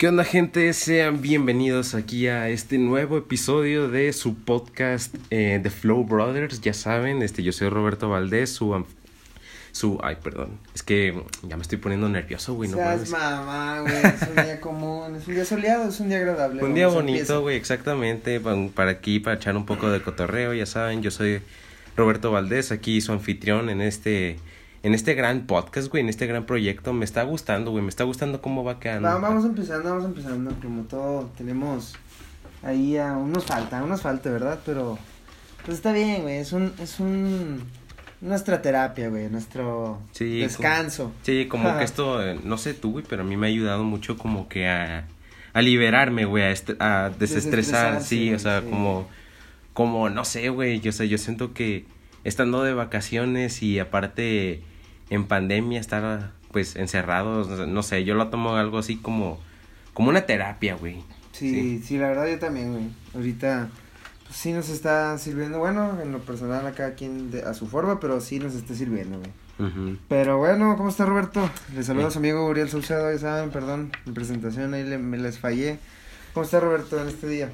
¿Qué 0.00 0.08
onda 0.08 0.24
gente? 0.24 0.72
Sean 0.72 1.20
bienvenidos 1.20 1.94
aquí 1.94 2.26
a 2.26 2.48
este 2.48 2.78
nuevo 2.78 3.18
episodio 3.18 3.90
de 3.90 4.14
su 4.14 4.34
podcast 4.34 5.14
eh, 5.28 5.60
The 5.62 5.68
Flow 5.68 6.04
Brothers. 6.04 6.62
Ya 6.62 6.72
saben, 6.72 7.20
este, 7.20 7.42
yo 7.42 7.52
soy 7.52 7.68
Roberto 7.68 8.08
Valdés, 8.08 8.48
su... 8.50 8.86
su 9.72 9.98
ay, 10.02 10.16
perdón. 10.24 10.58
Es 10.74 10.82
que 10.82 11.22
ya 11.42 11.56
me 11.58 11.60
estoy 11.60 11.76
poniendo 11.76 12.08
nervioso, 12.08 12.54
güey. 12.54 12.70
No 12.70 12.78
Seas 12.78 13.10
mamá, 13.10 13.80
güey. 13.80 13.94
Es 13.94 14.22
un 14.26 14.42
día 14.42 14.58
común. 14.62 15.16
Es 15.16 15.28
un 15.28 15.34
día 15.34 15.44
soleado, 15.44 15.90
es 15.90 16.00
un 16.00 16.08
día 16.08 16.16
agradable. 16.16 16.64
Un 16.64 16.72
día 16.72 16.88
bonito, 16.88 17.42
güey, 17.42 17.58
exactamente. 17.58 18.40
Para 18.40 18.92
aquí, 18.92 19.20
para 19.20 19.36
echar 19.36 19.54
un 19.54 19.66
poco 19.66 19.90
de 19.90 20.00
cotorreo. 20.00 20.54
Ya 20.54 20.64
saben, 20.64 21.02
yo 21.02 21.10
soy 21.10 21.42
Roberto 21.94 22.32
Valdés, 22.32 22.72
aquí 22.72 23.02
su 23.02 23.12
anfitrión 23.12 23.68
en 23.68 23.82
este 23.82 24.38
en 24.82 24.94
este 24.94 25.14
gran 25.14 25.46
podcast, 25.46 25.88
güey, 25.88 26.02
en 26.02 26.08
este 26.08 26.26
gran 26.26 26.46
proyecto. 26.46 26.92
Me 26.92 27.04
está 27.04 27.22
gustando, 27.22 27.70
güey, 27.70 27.82
me 27.82 27.90
está 27.90 28.04
gustando 28.04 28.40
cómo 28.40 28.64
va 28.64 28.80
quedando. 28.80 29.08
vamos 29.20 29.44
empezando, 29.44 29.90
vamos 29.90 30.04
empezando. 30.04 30.54
Como 30.62 30.82
todo, 30.84 31.30
tenemos 31.36 31.94
ahí 32.62 32.96
a 32.96 33.12
unos 33.12 33.44
falta, 33.44 33.82
unos 33.82 34.02
falta, 34.02 34.30
¿verdad? 34.30 34.60
Pero, 34.64 34.98
pues 35.64 35.78
está 35.78 35.92
bien, 35.92 36.22
güey, 36.22 36.36
es 36.36 36.52
un, 36.52 36.72
es 36.78 37.00
un, 37.00 37.62
nuestra 38.20 38.62
terapia, 38.62 39.08
güey, 39.08 39.28
nuestro 39.28 40.00
descanso. 40.18 41.12
sí, 41.22 41.46
como 41.46 41.76
que 41.78 41.84
esto, 41.84 42.24
eh, 42.24 42.38
no 42.42 42.58
sé 42.58 42.74
tú, 42.74 42.92
güey, 42.92 43.04
pero 43.08 43.22
a 43.22 43.24
mí 43.24 43.36
me 43.36 43.46
ha 43.46 43.50
ayudado 43.50 43.84
mucho 43.84 44.16
como 44.16 44.48
que 44.48 44.68
a, 44.68 45.06
a 45.52 45.62
liberarme, 45.62 46.24
güey, 46.24 46.44
a, 46.44 47.04
a 47.04 47.10
desestresar, 47.10 48.02
sí, 48.02 48.32
o 48.32 48.38
sea, 48.38 48.62
como, 48.62 49.08
como, 49.74 50.08
no 50.10 50.24
sé, 50.24 50.48
güey, 50.48 50.80
yo, 50.80 50.90
o 50.90 50.92
sea, 50.92 51.06
yo 51.06 51.18
siento 51.18 51.52
que 51.52 51.84
estando 52.24 52.62
de 52.62 52.74
vacaciones 52.74 53.62
y 53.62 53.78
aparte 53.78 54.62
en 55.10 55.26
pandemia 55.26 55.80
estar 55.80 56.32
pues 56.50 56.76
encerrados, 56.76 57.68
no 57.68 57.82
sé, 57.82 58.04
yo 58.04 58.14
lo 58.14 58.28
tomo 58.28 58.56
algo 58.56 58.78
así 58.78 58.96
como 58.96 59.38
como 59.92 60.10
una 60.10 60.22
terapia, 60.22 60.76
güey. 60.76 61.02
Sí, 61.32 61.82
sí, 61.84 61.98
la 61.98 62.08
verdad 62.08 62.28
yo 62.28 62.38
también, 62.38 62.72
güey. 62.72 62.84
Ahorita 63.14 63.68
pues, 64.26 64.36
sí 64.36 64.52
nos 64.52 64.68
está 64.68 65.16
sirviendo, 65.18 65.58
bueno, 65.58 66.00
en 66.02 66.12
lo 66.12 66.20
personal 66.20 66.66
a 66.66 66.72
cada 66.72 66.94
quien 66.94 67.30
a 67.46 67.54
su 67.54 67.66
forma, 67.66 68.00
pero 68.00 68.20
sí 68.20 68.38
nos 68.38 68.54
está 68.54 68.74
sirviendo, 68.74 69.18
güey. 69.18 69.30
Pero 70.08 70.38
bueno, 70.38 70.74
¿cómo 70.78 70.88
está 70.88 71.04
Roberto? 71.04 71.50
Le 71.74 71.82
saludo 71.82 72.06
a 72.06 72.10
su 72.10 72.18
amigo 72.18 72.46
Uriel 72.48 72.70
Saucedo, 72.70 73.12
ya 73.12 73.18
saben, 73.18 73.50
perdón, 73.50 73.92
mi 74.06 74.12
presentación 74.12 74.72
ahí 74.72 74.84
me 74.84 75.18
les 75.18 75.38
fallé. 75.38 75.78
¿Cómo 76.32 76.44
está 76.44 76.60
Roberto 76.60 76.98
en 76.98 77.08
este 77.08 77.28
día? 77.28 77.50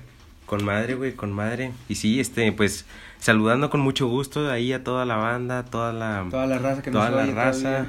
Con 0.47 0.65
madre, 0.65 0.95
güey, 0.95 1.13
con 1.13 1.33
madre. 1.33 1.73
Y 1.89 1.97
sí, 1.97 2.21
este, 2.21 2.53
pues, 2.53 2.87
saludando 3.19 3.69
con 3.69 3.81
mucho 3.81 4.07
gusto 4.07 4.49
ahí 4.49 4.73
a 4.73 4.85
toda 4.85 5.05
la 5.05 5.17
banda, 5.17 5.65
toda 5.65 5.93
la... 5.93 6.25
Toda 6.31 6.47
la 6.47 6.59
raza 6.59 6.83
que 6.83 6.93
toda 6.93 7.11
nos 7.11 7.27
la 7.27 7.35
raza 7.35 7.87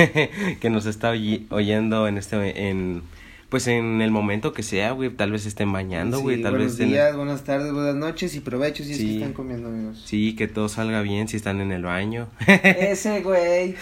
que 0.60 0.70
nos 0.70 0.84
está 0.84 1.14
oyendo 1.48 2.06
en 2.06 2.18
este, 2.18 2.68
en, 2.68 3.02
pues 3.48 3.68
en 3.68 4.02
el 4.02 4.10
momento 4.10 4.52
que 4.52 4.62
sea, 4.62 4.90
güey, 4.90 5.08
tal 5.08 5.32
vez 5.32 5.46
estén 5.46 5.72
bañando, 5.72 6.20
güey, 6.20 6.42
tal 6.42 6.56
buenos 6.56 6.76
vez... 6.76 6.88
días, 6.88 7.16
buenas 7.16 7.42
tardes, 7.42 7.72
buenas 7.72 7.94
noches 7.94 8.34
y 8.34 8.40
provechos 8.40 8.86
si 8.86 8.92
es 8.92 8.98
que 8.98 9.14
están 9.14 9.32
comiendo, 9.32 9.68
amigos. 9.68 10.02
Sí, 10.04 10.36
que 10.36 10.46
todo 10.46 10.68
salga 10.68 11.00
bien 11.00 11.26
si 11.28 11.38
están 11.38 11.62
en 11.62 11.72
el 11.72 11.84
baño. 11.84 12.28
Ese, 12.46 13.22
güey. 13.22 13.76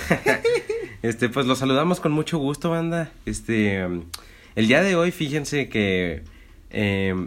este, 1.02 1.28
pues 1.28 1.46
los 1.46 1.58
saludamos 1.58 1.98
con 1.98 2.12
mucho 2.12 2.38
gusto, 2.38 2.70
banda. 2.70 3.10
Este, 3.26 3.82
el 4.54 4.68
día 4.68 4.80
de 4.80 4.94
hoy, 4.94 5.10
fíjense 5.10 5.68
que... 5.68 6.22
Eh, 6.70 7.26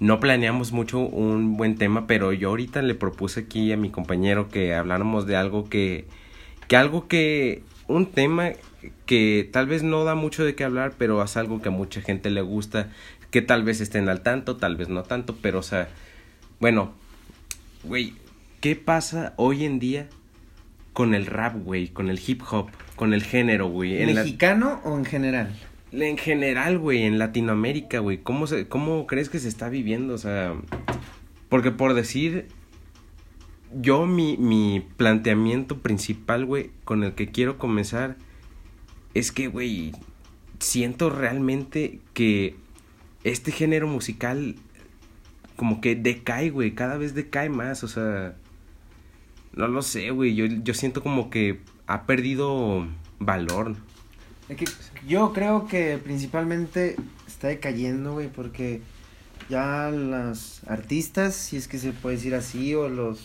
no 0.00 0.20
planeamos 0.20 0.72
mucho 0.72 1.00
un 1.00 1.56
buen 1.56 1.76
tema, 1.76 2.06
pero 2.06 2.32
yo 2.32 2.50
ahorita 2.50 2.82
le 2.82 2.94
propuse 2.94 3.40
aquí 3.40 3.72
a 3.72 3.76
mi 3.76 3.90
compañero 3.90 4.48
que 4.48 4.74
habláramos 4.74 5.26
de 5.26 5.36
algo 5.36 5.68
que, 5.68 6.06
que 6.68 6.76
algo 6.76 7.08
que, 7.08 7.62
un 7.88 8.06
tema 8.06 8.52
que 9.06 9.48
tal 9.52 9.66
vez 9.66 9.82
no 9.82 10.04
da 10.04 10.14
mucho 10.14 10.44
de 10.44 10.54
qué 10.54 10.64
hablar, 10.64 10.94
pero 10.96 11.22
es 11.22 11.36
algo 11.36 11.60
que 11.60 11.68
a 11.68 11.72
mucha 11.72 12.00
gente 12.00 12.30
le 12.30 12.42
gusta, 12.42 12.90
que 13.30 13.42
tal 13.42 13.64
vez 13.64 13.80
estén 13.80 14.08
al 14.08 14.20
tanto, 14.20 14.56
tal 14.56 14.76
vez 14.76 14.88
no 14.88 15.02
tanto, 15.02 15.36
pero 15.42 15.58
o 15.58 15.62
sea, 15.62 15.88
bueno, 16.60 16.92
güey, 17.82 18.14
¿qué 18.60 18.76
pasa 18.76 19.34
hoy 19.36 19.64
en 19.64 19.78
día 19.78 20.08
con 20.92 21.14
el 21.14 21.26
rap, 21.26 21.56
güey, 21.56 21.88
con 21.88 22.08
el 22.08 22.20
hip 22.24 22.42
hop, 22.50 22.70
con 22.94 23.14
el 23.14 23.22
género, 23.22 23.68
güey? 23.68 24.04
¿Mexicano 24.06 24.80
o 24.84 24.96
en 24.96 25.04
general? 25.04 25.54
En 25.92 26.18
general, 26.18 26.78
güey, 26.78 27.04
en 27.04 27.18
Latinoamérica, 27.18 28.00
güey, 28.00 28.18
¿cómo, 28.18 28.46
se, 28.46 28.68
¿cómo 28.68 29.06
crees 29.06 29.28
que 29.28 29.38
se 29.38 29.48
está 29.48 29.68
viviendo? 29.68 30.14
O 30.14 30.18
sea, 30.18 30.54
porque 31.48 31.70
por 31.70 31.94
decir, 31.94 32.48
yo 33.72 34.06
mi, 34.06 34.36
mi 34.36 34.86
planteamiento 34.96 35.78
principal, 35.78 36.44
güey, 36.44 36.70
con 36.84 37.04
el 37.04 37.14
que 37.14 37.28
quiero 37.28 37.58
comenzar, 37.58 38.16
es 39.14 39.32
que, 39.32 39.48
güey, 39.48 39.92
siento 40.58 41.10
realmente 41.10 42.00
que 42.14 42.56
este 43.24 43.52
género 43.52 43.86
musical 43.86 44.56
como 45.56 45.80
que 45.80 45.96
decae, 45.96 46.50
güey, 46.50 46.74
cada 46.74 46.98
vez 46.98 47.14
decae 47.14 47.48
más, 47.48 47.82
o 47.82 47.88
sea, 47.88 48.36
no 49.54 49.66
lo 49.66 49.82
sé, 49.82 50.10
güey, 50.10 50.34
yo, 50.34 50.46
yo 50.46 50.74
siento 50.74 51.02
como 51.02 51.30
que 51.30 51.60
ha 51.86 52.04
perdido 52.06 52.86
valor. 53.18 53.74
Es 54.48 54.56
que 54.56 54.66
yo 55.06 55.32
creo 55.32 55.66
que 55.66 55.98
principalmente 55.98 56.96
está 57.26 57.48
decayendo, 57.48 58.14
güey, 58.14 58.28
porque 58.28 58.82
ya 59.48 59.90
las 59.90 60.62
artistas, 60.66 61.34
si 61.34 61.56
es 61.56 61.68
que 61.68 61.78
se 61.78 61.92
puede 61.92 62.16
decir 62.16 62.34
así, 62.34 62.74
o 62.74 62.88
los, 62.88 63.20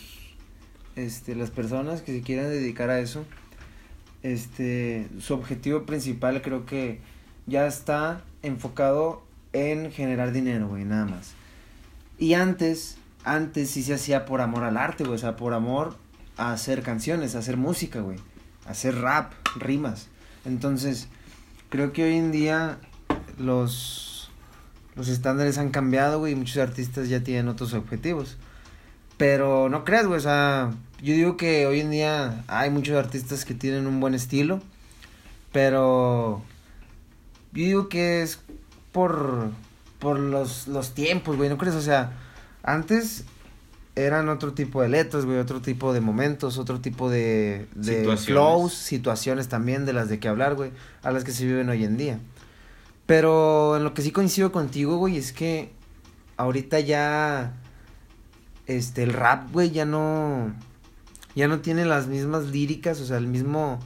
este, 0.96 1.34
las 1.34 1.50
personas 1.50 2.02
que 2.02 2.12
se 2.12 2.22
quieran 2.22 2.48
dedicar 2.48 2.90
a 2.90 3.00
eso, 3.00 3.24
este, 4.22 5.08
su 5.20 5.34
objetivo 5.34 5.84
principal 5.84 6.40
creo 6.42 6.64
que 6.64 7.00
ya 7.46 7.66
está 7.66 8.22
enfocado 8.42 9.22
en 9.52 9.92
generar 9.92 10.32
dinero, 10.32 10.68
güey, 10.68 10.84
nada 10.84 11.04
más. 11.04 11.34
Y 12.18 12.34
antes, 12.34 12.96
antes 13.24 13.70
sí 13.70 13.82
se 13.82 13.94
hacía 13.94 14.24
por 14.24 14.40
amor 14.40 14.64
al 14.64 14.76
arte, 14.76 15.04
güey, 15.04 15.16
o 15.16 15.18
sea, 15.18 15.36
por 15.36 15.52
amor 15.52 15.96
a 16.36 16.52
hacer 16.52 16.82
canciones, 16.82 17.34
a 17.34 17.40
hacer 17.40 17.56
música, 17.56 18.00
güey, 18.00 18.18
a 18.66 18.70
hacer 18.70 18.96
rap, 18.96 19.32
rimas. 19.56 20.08
Entonces, 20.44 21.08
creo 21.68 21.92
que 21.92 22.04
hoy 22.04 22.16
en 22.16 22.32
día 22.32 22.78
los, 23.38 24.30
los 24.94 25.08
estándares 25.08 25.58
han 25.58 25.70
cambiado, 25.70 26.18
güey, 26.18 26.32
y 26.32 26.36
muchos 26.36 26.58
artistas 26.58 27.08
ya 27.08 27.20
tienen 27.20 27.48
otros 27.48 27.74
objetivos. 27.74 28.36
Pero 29.16 29.68
no 29.68 29.84
creas, 29.84 30.06
güey, 30.06 30.18
o 30.18 30.22
sea, 30.22 30.72
yo 31.02 31.14
digo 31.14 31.36
que 31.36 31.66
hoy 31.66 31.80
en 31.80 31.90
día 31.90 32.44
hay 32.48 32.70
muchos 32.70 32.96
artistas 32.96 33.44
que 33.44 33.54
tienen 33.54 33.86
un 33.86 34.00
buen 34.00 34.14
estilo, 34.14 34.60
pero 35.52 36.42
yo 37.52 37.64
digo 37.64 37.88
que 37.88 38.22
es 38.22 38.40
por, 38.90 39.50
por 39.98 40.18
los, 40.18 40.66
los 40.66 40.94
tiempos, 40.94 41.36
güey, 41.36 41.48
¿no 41.48 41.58
crees? 41.58 41.76
O 41.76 41.82
sea, 41.82 42.12
antes 42.62 43.24
eran 43.96 44.28
otro 44.28 44.52
tipo 44.54 44.82
de 44.82 44.88
letras, 44.88 45.24
güey, 45.24 45.38
otro 45.38 45.60
tipo 45.60 45.92
de 45.92 46.00
momentos, 46.00 46.58
otro 46.58 46.80
tipo 46.80 47.10
de, 47.10 47.68
de 47.74 48.16
flows, 48.16 48.74
situaciones 48.74 49.48
también 49.48 49.86
de 49.86 49.92
las 49.92 50.08
de 50.08 50.18
que 50.18 50.28
hablar, 50.28 50.56
güey, 50.56 50.72
a 51.02 51.12
las 51.12 51.22
que 51.22 51.32
se 51.32 51.46
viven 51.46 51.68
hoy 51.68 51.84
en 51.84 51.96
día. 51.96 52.18
Pero 53.06 53.76
en 53.76 53.84
lo 53.84 53.94
que 53.94 54.02
sí 54.02 54.10
coincido 54.10 54.50
contigo, 54.50 54.96
güey, 54.96 55.16
es 55.16 55.32
que 55.32 55.70
ahorita 56.36 56.80
ya 56.80 57.54
este 58.66 59.04
el 59.04 59.12
rap, 59.12 59.52
güey, 59.52 59.70
ya 59.70 59.84
no 59.84 60.52
ya 61.36 61.46
no 61.48 61.60
tiene 61.60 61.84
las 61.84 62.08
mismas 62.08 62.46
líricas, 62.46 63.00
o 63.00 63.06
sea, 63.06 63.18
el 63.18 63.26
mismo 63.26 63.78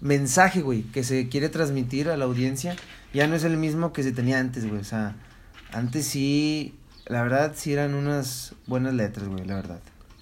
mensaje, 0.00 0.62
güey, 0.62 0.82
que 0.82 1.02
se 1.02 1.28
quiere 1.28 1.48
transmitir 1.48 2.08
a 2.08 2.16
la 2.16 2.24
audiencia, 2.24 2.76
ya 3.12 3.26
no 3.26 3.34
es 3.34 3.44
el 3.44 3.56
mismo 3.56 3.92
que 3.92 4.02
se 4.02 4.12
tenía 4.12 4.38
antes, 4.38 4.66
güey, 4.66 4.80
o 4.80 4.84
sea, 4.84 5.16
antes 5.72 6.06
sí 6.06 6.77
la 7.08 7.22
verdad 7.22 7.52
sí 7.54 7.72
eran 7.72 7.94
unas 7.94 8.54
buenas 8.66 8.94
letras, 8.94 9.28
güey, 9.28 9.44
la 9.44 9.56
verdad. 9.56 9.80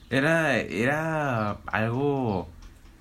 Era, 0.08 0.56
era 0.56 1.58
algo... 1.66 2.48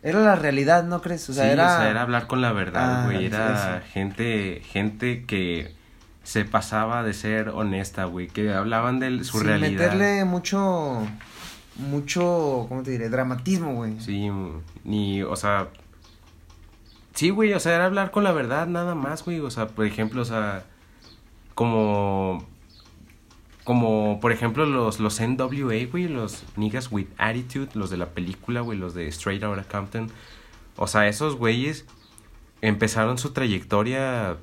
Era 0.01 0.19
la 0.19 0.35
realidad, 0.35 0.83
¿no 0.83 1.01
crees? 1.01 1.29
O 1.29 1.33
sea, 1.33 1.51
era... 1.51 1.65
O 1.65 1.77
sea, 1.79 1.89
era 1.89 2.01
hablar 2.01 2.27
con 2.27 2.41
la 2.41 2.51
verdad, 2.51 3.03
ah, 3.03 3.05
güey. 3.05 3.25
era 3.25 3.83
gente, 3.91 4.61
gente 4.65 5.25
que 5.25 5.73
se 6.23 6.45
pasaba 6.45 7.03
de 7.03 7.13
ser 7.13 7.49
honesta, 7.49 8.05
güey. 8.05 8.27
Que 8.27 8.53
hablaban 8.53 8.99
de 8.99 9.23
su 9.23 9.37
Sin 9.39 9.47
realidad. 9.47 9.71
meterle 9.71 10.25
mucho, 10.25 11.07
mucho, 11.75 12.65
¿cómo 12.67 12.81
te 12.81 12.91
diré? 12.91 13.09
Dramatismo, 13.09 13.75
güey. 13.75 13.99
Sí, 13.99 14.29
ni, 14.83 15.21
o 15.21 15.35
sea... 15.35 15.69
Sí, 17.13 17.29
güey, 17.29 17.53
o 17.53 17.59
sea, 17.59 17.75
era 17.75 17.85
hablar 17.85 18.11
con 18.11 18.23
la 18.23 18.31
verdad 18.31 18.67
nada 18.67 18.93
más, 18.93 19.23
güey. 19.23 19.39
O 19.39 19.49
sea, 19.49 19.67
por 19.67 19.85
ejemplo, 19.85 20.21
o 20.21 20.25
sea, 20.25 20.63
como 21.53 22.45
como, 23.65 24.19
por 24.21 24.31
ejemplo, 24.31 24.65
los, 24.65 24.99
los 24.99 25.19
NWA, 25.19 25.87
güey, 25.91 26.07
los 26.07 26.43
Niggas 26.55 26.91
with 26.91 27.07
Attitude, 27.17 27.69
los 27.73 27.89
de 27.89 27.97
la 27.97 28.11
película, 28.11 28.61
güey, 28.61 28.77
los 28.77 28.93
de 28.93 29.07
Straight 29.07 29.43
Outta 29.43 29.63
Compton. 29.63 30.09
O 30.77 30.85
sea, 30.87 31.07
esos 31.07 31.35
güeyes 31.35 31.85
empezaron 32.61 33.17
su 33.17 33.31
trayectoria 33.31 34.37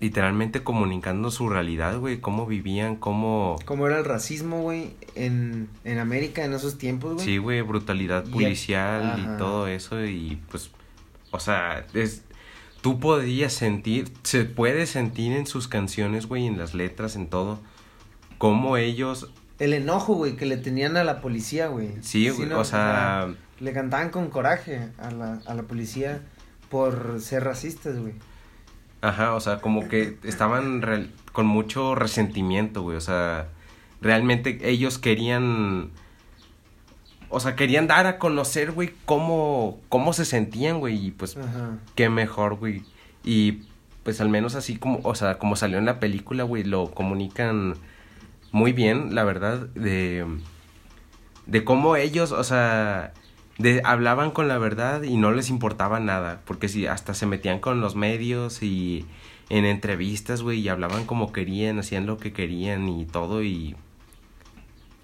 literalmente 0.00 0.64
comunicando 0.64 1.30
su 1.30 1.48
realidad, 1.48 1.98
güey, 2.00 2.20
cómo 2.20 2.46
vivían, 2.46 2.96
cómo... 2.96 3.56
Cómo 3.64 3.86
era 3.86 3.98
el 3.98 4.04
racismo, 4.04 4.60
güey, 4.60 4.90
en, 5.14 5.68
en 5.84 5.98
América 5.98 6.44
en 6.44 6.52
esos 6.52 6.78
tiempos, 6.78 7.14
güey. 7.14 7.24
Sí, 7.24 7.38
güey, 7.38 7.62
brutalidad 7.62 8.24
policial 8.24 9.18
y 9.18 9.38
todo 9.38 9.68
eso 9.68 10.04
y 10.04 10.42
pues, 10.50 10.70
o 11.30 11.38
sea, 11.38 11.86
es, 11.94 12.24
tú 12.80 12.98
podías 12.98 13.52
sentir, 13.52 14.12
se 14.24 14.44
puede 14.44 14.86
sentir 14.86 15.32
en 15.32 15.46
sus 15.46 15.68
canciones, 15.68 16.26
güey, 16.26 16.46
en 16.46 16.58
las 16.58 16.74
letras, 16.74 17.14
en 17.14 17.28
todo, 17.28 17.60
cómo 18.38 18.76
ellos... 18.76 19.30
El 19.58 19.72
enojo, 19.72 20.14
güey, 20.14 20.36
que 20.36 20.46
le 20.46 20.56
tenían 20.56 20.96
a 20.96 21.04
la 21.04 21.20
policía, 21.20 21.68
güey. 21.68 21.90
Sí, 22.00 22.28
güey, 22.28 22.52
o 22.52 22.64
sea... 22.64 23.34
Le 23.58 23.72
cantaban 23.72 24.10
con 24.10 24.28
coraje 24.28 24.90
a 24.98 25.10
la, 25.10 25.40
a 25.46 25.54
la 25.54 25.62
policía 25.62 26.20
por 26.68 27.20
ser 27.20 27.44
racistas, 27.44 27.98
güey. 27.98 28.12
Ajá, 29.00 29.34
o 29.34 29.40
sea, 29.40 29.60
como 29.60 29.88
que 29.88 30.18
estaban 30.24 31.10
con 31.32 31.46
mucho 31.46 31.94
resentimiento, 31.94 32.82
güey, 32.82 32.96
o 32.96 33.00
sea, 33.00 33.48
realmente 34.00 34.58
ellos 34.62 34.98
querían 34.98 35.90
o 37.28 37.40
sea, 37.40 37.56
querían 37.56 37.86
dar 37.86 38.06
a 38.06 38.18
conocer, 38.18 38.72
güey, 38.72 38.92
cómo, 39.04 39.80
cómo 39.88 40.12
se 40.12 40.24
sentían, 40.24 40.78
güey, 40.78 41.06
y 41.06 41.10
pues 41.10 41.36
qué 41.94 42.08
mejor, 42.08 42.54
güey. 42.54 42.82
Y 43.24 43.62
pues 44.04 44.20
al 44.20 44.28
menos 44.28 44.54
así 44.54 44.76
como, 44.76 45.00
o 45.02 45.14
sea, 45.14 45.38
como 45.38 45.56
salió 45.56 45.78
en 45.78 45.86
la 45.86 45.98
película, 45.98 46.44
güey, 46.44 46.62
lo 46.62 46.92
comunican 46.92 47.74
muy 48.52 48.72
bien, 48.72 49.14
la 49.14 49.24
verdad, 49.24 49.68
de, 49.74 50.26
de 51.46 51.64
cómo 51.64 51.96
ellos, 51.96 52.32
o 52.32 52.44
sea, 52.44 53.12
de, 53.58 53.82
hablaban 53.84 54.30
con 54.30 54.48
la 54.48 54.58
verdad 54.58 55.02
y 55.02 55.16
no 55.16 55.32
les 55.32 55.50
importaba 55.50 56.00
nada, 56.00 56.42
porque 56.44 56.68
si 56.68 56.86
hasta 56.86 57.14
se 57.14 57.26
metían 57.26 57.60
con 57.60 57.80
los 57.80 57.96
medios 57.96 58.62
y 58.62 59.06
en 59.48 59.64
entrevistas, 59.64 60.42
güey, 60.42 60.60
y 60.60 60.68
hablaban 60.68 61.06
como 61.06 61.32
querían, 61.32 61.78
hacían 61.78 62.06
lo 62.06 62.18
que 62.18 62.32
querían 62.32 62.88
y 62.88 63.04
todo 63.04 63.42
y 63.42 63.76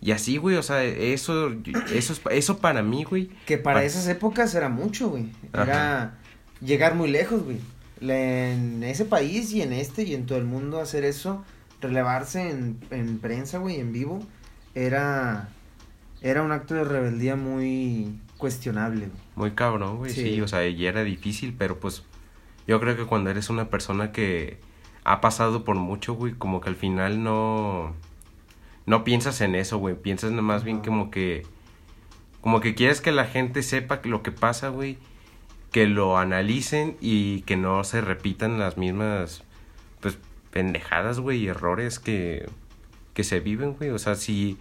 y 0.02 0.10
así, 0.10 0.36
güey, 0.36 0.56
o 0.56 0.64
sea, 0.64 0.82
eso, 0.82 1.52
eso, 1.94 2.30
eso 2.30 2.58
para 2.58 2.82
mí, 2.82 3.04
güey. 3.04 3.30
Que 3.46 3.56
para 3.56 3.84
esas 3.84 4.08
épocas 4.08 4.52
era 4.56 4.68
mucho, 4.68 5.10
güey. 5.10 5.28
Era 5.52 6.18
llegar 6.60 6.96
muy 6.96 7.08
lejos, 7.08 7.44
güey. 7.44 7.58
En 8.00 8.82
ese 8.82 9.04
país 9.04 9.52
y 9.52 9.62
en 9.62 9.72
este 9.72 10.02
y 10.02 10.14
en 10.14 10.26
todo 10.26 10.38
el 10.38 10.44
mundo 10.44 10.80
hacer 10.80 11.04
eso, 11.04 11.44
relevarse 11.82 12.50
en, 12.50 12.78
en 12.90 13.18
prensa, 13.18 13.58
güey, 13.58 13.80
en 13.80 13.92
vivo, 13.92 14.20
era, 14.74 15.50
era 16.22 16.42
un 16.42 16.52
acto 16.52 16.74
de 16.74 16.84
rebeldía 16.84 17.36
muy 17.36 18.18
cuestionable, 18.38 19.08
güey. 19.08 19.22
Muy 19.36 19.50
cabrón, 19.50 19.98
güey, 19.98 20.10
sí. 20.10 20.22
sí, 20.22 20.40
o 20.40 20.48
sea, 20.48 20.66
y 20.66 20.86
era 20.86 21.04
difícil, 21.04 21.54
pero 21.56 21.78
pues 21.78 22.04
yo 22.66 22.80
creo 22.80 22.96
que 22.96 23.04
cuando 23.04 23.28
eres 23.28 23.50
una 23.50 23.68
persona 23.68 24.12
que 24.12 24.58
ha 25.04 25.20
pasado 25.20 25.64
por 25.64 25.76
mucho, 25.76 26.14
güey, 26.14 26.32
como 26.32 26.60
que 26.60 26.70
al 26.70 26.76
final 26.76 27.22
no 27.22 27.94
no 28.86 29.04
piensas 29.04 29.40
en 29.40 29.54
eso, 29.54 29.78
güey. 29.78 29.94
Piensas 29.94 30.32
más 30.32 30.64
bien 30.64 30.80
como 30.80 31.10
que. 31.10 31.46
Como 32.40 32.60
que 32.60 32.74
quieres 32.74 33.00
que 33.00 33.12
la 33.12 33.24
gente 33.24 33.62
sepa 33.62 34.00
lo 34.04 34.22
que 34.22 34.32
pasa, 34.32 34.68
güey. 34.68 34.98
Que 35.70 35.86
lo 35.86 36.18
analicen 36.18 36.96
y 37.00 37.42
que 37.42 37.56
no 37.56 37.84
se 37.84 38.00
repitan 38.00 38.58
las 38.58 38.76
mismas. 38.76 39.44
Pues 40.00 40.18
pendejadas, 40.52 41.18
güey, 41.18 41.48
errores 41.48 41.98
que. 41.98 42.48
que 43.14 43.24
se 43.24 43.40
viven, 43.40 43.74
güey. 43.74 43.90
O 43.90 43.98
sea, 43.98 44.14
si. 44.14 44.58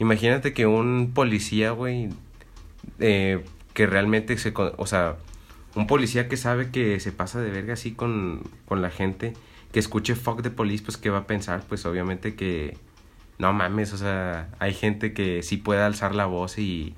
Imagínate 0.00 0.52
que 0.52 0.66
un 0.66 1.12
policía, 1.14 1.70
güey. 1.70 2.08
Eh, 2.98 3.44
que 3.74 3.86
realmente 3.86 4.36
se. 4.38 4.52
O 4.56 4.86
sea, 4.86 5.16
un 5.76 5.86
policía 5.86 6.28
que 6.28 6.36
sabe 6.36 6.70
que 6.70 6.98
se 6.98 7.12
pasa 7.12 7.40
de 7.40 7.50
verga 7.50 7.74
así 7.74 7.92
con, 7.92 8.42
con 8.66 8.82
la 8.82 8.90
gente. 8.90 9.34
Que 9.72 9.78
escuche 9.78 10.16
fuck 10.16 10.42
the 10.42 10.50
police, 10.50 10.82
pues, 10.82 10.96
¿qué 10.96 11.10
va 11.10 11.18
a 11.18 11.26
pensar? 11.28 11.62
Pues 11.68 11.86
obviamente 11.86 12.34
que 12.34 12.76
no 13.40 13.52
mames, 13.52 13.92
o 13.92 13.98
sea, 13.98 14.48
hay 14.58 14.74
gente 14.74 15.14
que 15.14 15.42
sí 15.42 15.56
puede 15.56 15.80
alzar 15.82 16.14
la 16.14 16.26
voz 16.26 16.58
y... 16.58 16.94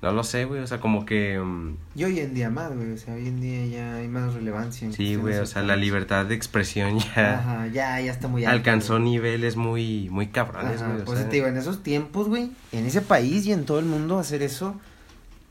No 0.00 0.12
lo 0.12 0.22
sé, 0.22 0.44
güey, 0.44 0.60
o 0.60 0.66
sea, 0.66 0.78
como 0.78 1.04
que... 1.04 1.40
Mm, 1.40 1.76
y 1.96 2.04
hoy 2.04 2.20
en 2.20 2.32
día 2.32 2.50
más, 2.50 2.72
güey, 2.72 2.92
o 2.92 2.96
sea, 2.96 3.14
hoy 3.14 3.26
en 3.26 3.40
día 3.40 3.66
ya 3.66 3.96
hay 3.96 4.06
más 4.06 4.32
relevancia. 4.32 4.92
sí, 4.92 5.16
güey, 5.16 5.38
o 5.38 5.46
sea, 5.46 5.62
la 5.62 5.74
libertad 5.74 6.24
de 6.24 6.36
expresión 6.36 7.00
ya... 7.00 7.38
Ajá, 7.38 7.66
ya, 7.66 8.00
ya 8.00 8.12
está 8.12 8.28
muy 8.28 8.44
alto. 8.44 8.56
Alcanzó 8.56 9.00
niveles 9.00 9.56
muy, 9.56 10.08
muy 10.10 10.28
cabrones, 10.28 10.82
güey. 10.82 11.04
Pues 11.04 11.28
te 11.28 11.36
digo, 11.36 11.48
en 11.48 11.56
esos 11.56 11.82
tiempos, 11.82 12.28
güey, 12.28 12.52
en 12.70 12.86
ese 12.86 13.00
país 13.00 13.44
y 13.46 13.52
en 13.52 13.64
todo 13.64 13.80
el 13.80 13.86
mundo 13.86 14.18
hacer 14.20 14.42
eso 14.42 14.80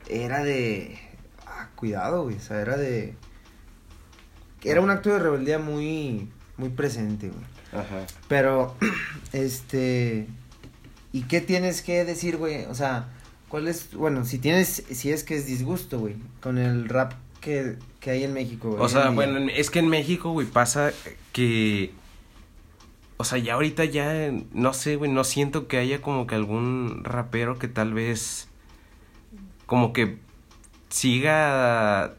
era 0.08 0.42
de... 0.42 0.98
Ah, 1.46 1.68
cuidado, 1.74 2.24
güey, 2.24 2.36
o 2.36 2.40
sea, 2.40 2.60
era 2.60 2.78
de... 2.78 3.14
Era 4.64 4.80
un 4.80 4.88
acto 4.88 5.10
de 5.10 5.18
rebeldía 5.18 5.58
muy, 5.58 6.28
muy 6.56 6.70
presente, 6.70 7.28
güey. 7.28 7.44
Ajá. 7.72 8.06
Pero, 8.28 8.74
este. 9.32 10.26
¿Y 11.12 11.22
qué 11.22 11.40
tienes 11.40 11.82
que 11.82 12.04
decir, 12.04 12.36
güey? 12.36 12.64
O 12.66 12.74
sea, 12.74 13.08
¿cuál 13.48 13.68
es. 13.68 13.94
Bueno, 13.94 14.24
si 14.24 14.38
tienes. 14.38 14.84
Si 14.90 15.10
es 15.10 15.24
que 15.24 15.36
es 15.36 15.46
disgusto, 15.46 15.98
güey, 15.98 16.16
con 16.40 16.58
el 16.58 16.88
rap 16.88 17.14
que, 17.40 17.76
que 18.00 18.10
hay 18.10 18.24
en 18.24 18.32
México, 18.32 18.70
güey. 18.70 18.82
O 18.82 18.88
sea, 18.88 19.10
bueno, 19.10 19.38
es 19.54 19.70
que 19.70 19.78
en 19.78 19.88
México, 19.88 20.30
güey, 20.30 20.46
pasa 20.46 20.92
que. 21.32 21.92
O 23.16 23.24
sea, 23.24 23.38
ya 23.38 23.54
ahorita 23.54 23.84
ya. 23.84 24.32
No 24.52 24.72
sé, 24.72 24.96
güey, 24.96 25.10
no 25.10 25.24
siento 25.24 25.66
que 25.68 25.78
haya 25.78 26.00
como 26.00 26.26
que 26.26 26.34
algún 26.34 27.02
rapero 27.04 27.58
que 27.58 27.68
tal 27.68 27.94
vez. 27.94 28.48
Como 29.66 29.92
que. 29.92 30.18
Siga. 30.88 32.14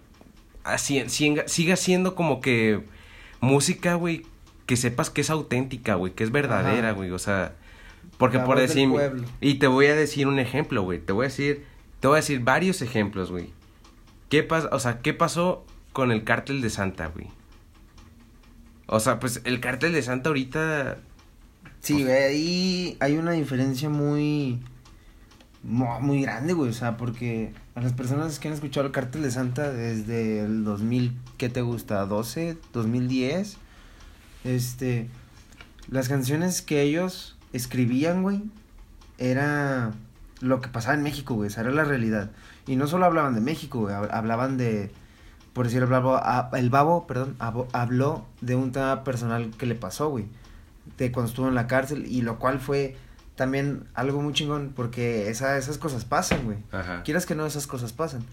Así, 0.64 1.04
siga, 1.10 1.48
siga 1.48 1.76
siendo 1.76 2.16
como 2.16 2.42
que. 2.42 2.84
Música, 3.42 3.96
güey, 3.96 4.26
que 4.70 4.78
sepas 4.78 5.10
que 5.10 5.22
es 5.22 5.32
auténtica, 5.32 5.96
güey, 5.96 6.14
que 6.14 6.24
es 6.24 6.32
verdadera, 6.32 6.92
güey, 6.92 7.10
o 7.10 7.18
sea, 7.18 7.56
porque 8.18 8.40
por 8.40 8.60
decir, 8.60 8.90
y 9.42 9.56
te 9.56 9.68
voy 9.68 9.88
a 9.88 9.96
decir 9.96 10.28
un 10.28 10.40
ejemplo, 10.40 10.84
güey, 10.84 11.00
te 11.00 11.14
voy 11.14 11.26
a 11.26 11.30
decir, 11.30 11.66
te 12.00 12.08
voy 12.08 12.16
a 12.16 12.22
decir 12.22 12.42
varios 12.42 12.82
ejemplos, 12.82 13.32
güey. 13.32 13.52
¿Qué 14.30 14.44
pasa, 14.44 14.70
o 14.72 14.80
sea, 14.80 15.00
qué 15.00 15.14
pasó 15.14 15.66
con 15.94 16.12
el 16.12 16.24
cártel 16.24 16.62
de 16.62 16.70
Santa, 16.70 17.08
güey? 17.08 17.28
O 18.88 19.00
sea, 19.00 19.20
pues 19.20 19.42
el 19.44 19.60
cártel 19.60 19.94
de 19.94 20.02
Santa 20.02 20.30
ahorita 20.30 21.00
Sí, 21.82 22.04
güey, 22.04 22.12
ahí 22.12 22.98
hay 23.00 23.18
una 23.18 23.32
diferencia 23.32 23.90
muy 23.90 24.60
muy 25.62 26.22
grande, 26.22 26.54
güey, 26.54 26.70
o 26.70 26.74
sea, 26.74 26.96
porque 26.96 27.52
a 27.76 27.82
las 27.82 27.92
personas 27.92 28.40
que 28.40 28.48
han 28.48 28.54
escuchado 28.54 28.86
el 28.86 28.94
cártel 28.94 29.24
de 29.24 29.32
Santa 29.32 29.72
desde 29.72 30.40
el 30.40 30.64
2000, 30.64 31.18
¿qué 31.38 31.50
te 31.50 31.62
gusta? 31.62 32.06
12, 32.06 32.58
2010 32.72 33.58
este, 34.44 35.10
las 35.90 36.08
canciones 36.08 36.62
que 36.62 36.82
ellos 36.82 37.38
escribían, 37.54 38.24
güey, 38.24 38.44
era 39.18 39.92
lo 40.42 40.62
que 40.62 40.70
pasaba 40.70 40.96
en 40.96 41.04
México, 41.04 41.36
güey, 41.36 41.48
esa 41.48 41.62
era 41.62 41.72
la 41.72 41.84
realidad. 41.84 42.32
Y 42.68 42.76
no 42.76 42.88
solo 42.88 43.06
hablaban 43.06 43.36
de 43.36 43.42
México, 43.42 43.82
güey, 43.82 43.96
hablaban 43.96 44.58
de, 44.58 44.92
por 45.54 45.66
decir, 45.66 45.82
el 45.82 45.90
babo, 45.90 46.20
el 46.54 46.70
babo, 46.70 47.08
perdón, 47.08 47.36
habló 47.40 48.26
de 48.42 48.56
un 48.56 48.72
tema 48.72 49.04
personal 49.04 49.52
que 49.58 49.66
le 49.66 49.76
pasó, 49.76 50.10
güey, 50.10 50.26
de 50.98 51.12
cuando 51.12 51.30
estuvo 51.30 51.48
en 51.48 51.56
la 51.56 51.68
cárcel, 51.68 52.06
y 52.08 52.22
lo 52.22 52.40
cual 52.40 52.60
fue 52.60 52.96
también 53.36 53.86
algo 53.94 54.22
muy 54.22 54.34
chingón, 54.34 54.74
porque 54.76 55.30
esa, 55.30 55.58
esas 55.58 55.78
cosas 55.78 56.06
pasan, 56.06 56.44
güey. 56.44 56.58
Quieras 57.04 57.26
que 57.26 57.36
no, 57.36 57.46
esas 57.46 57.68
cosas 57.68 57.94
pasan. 57.94 58.24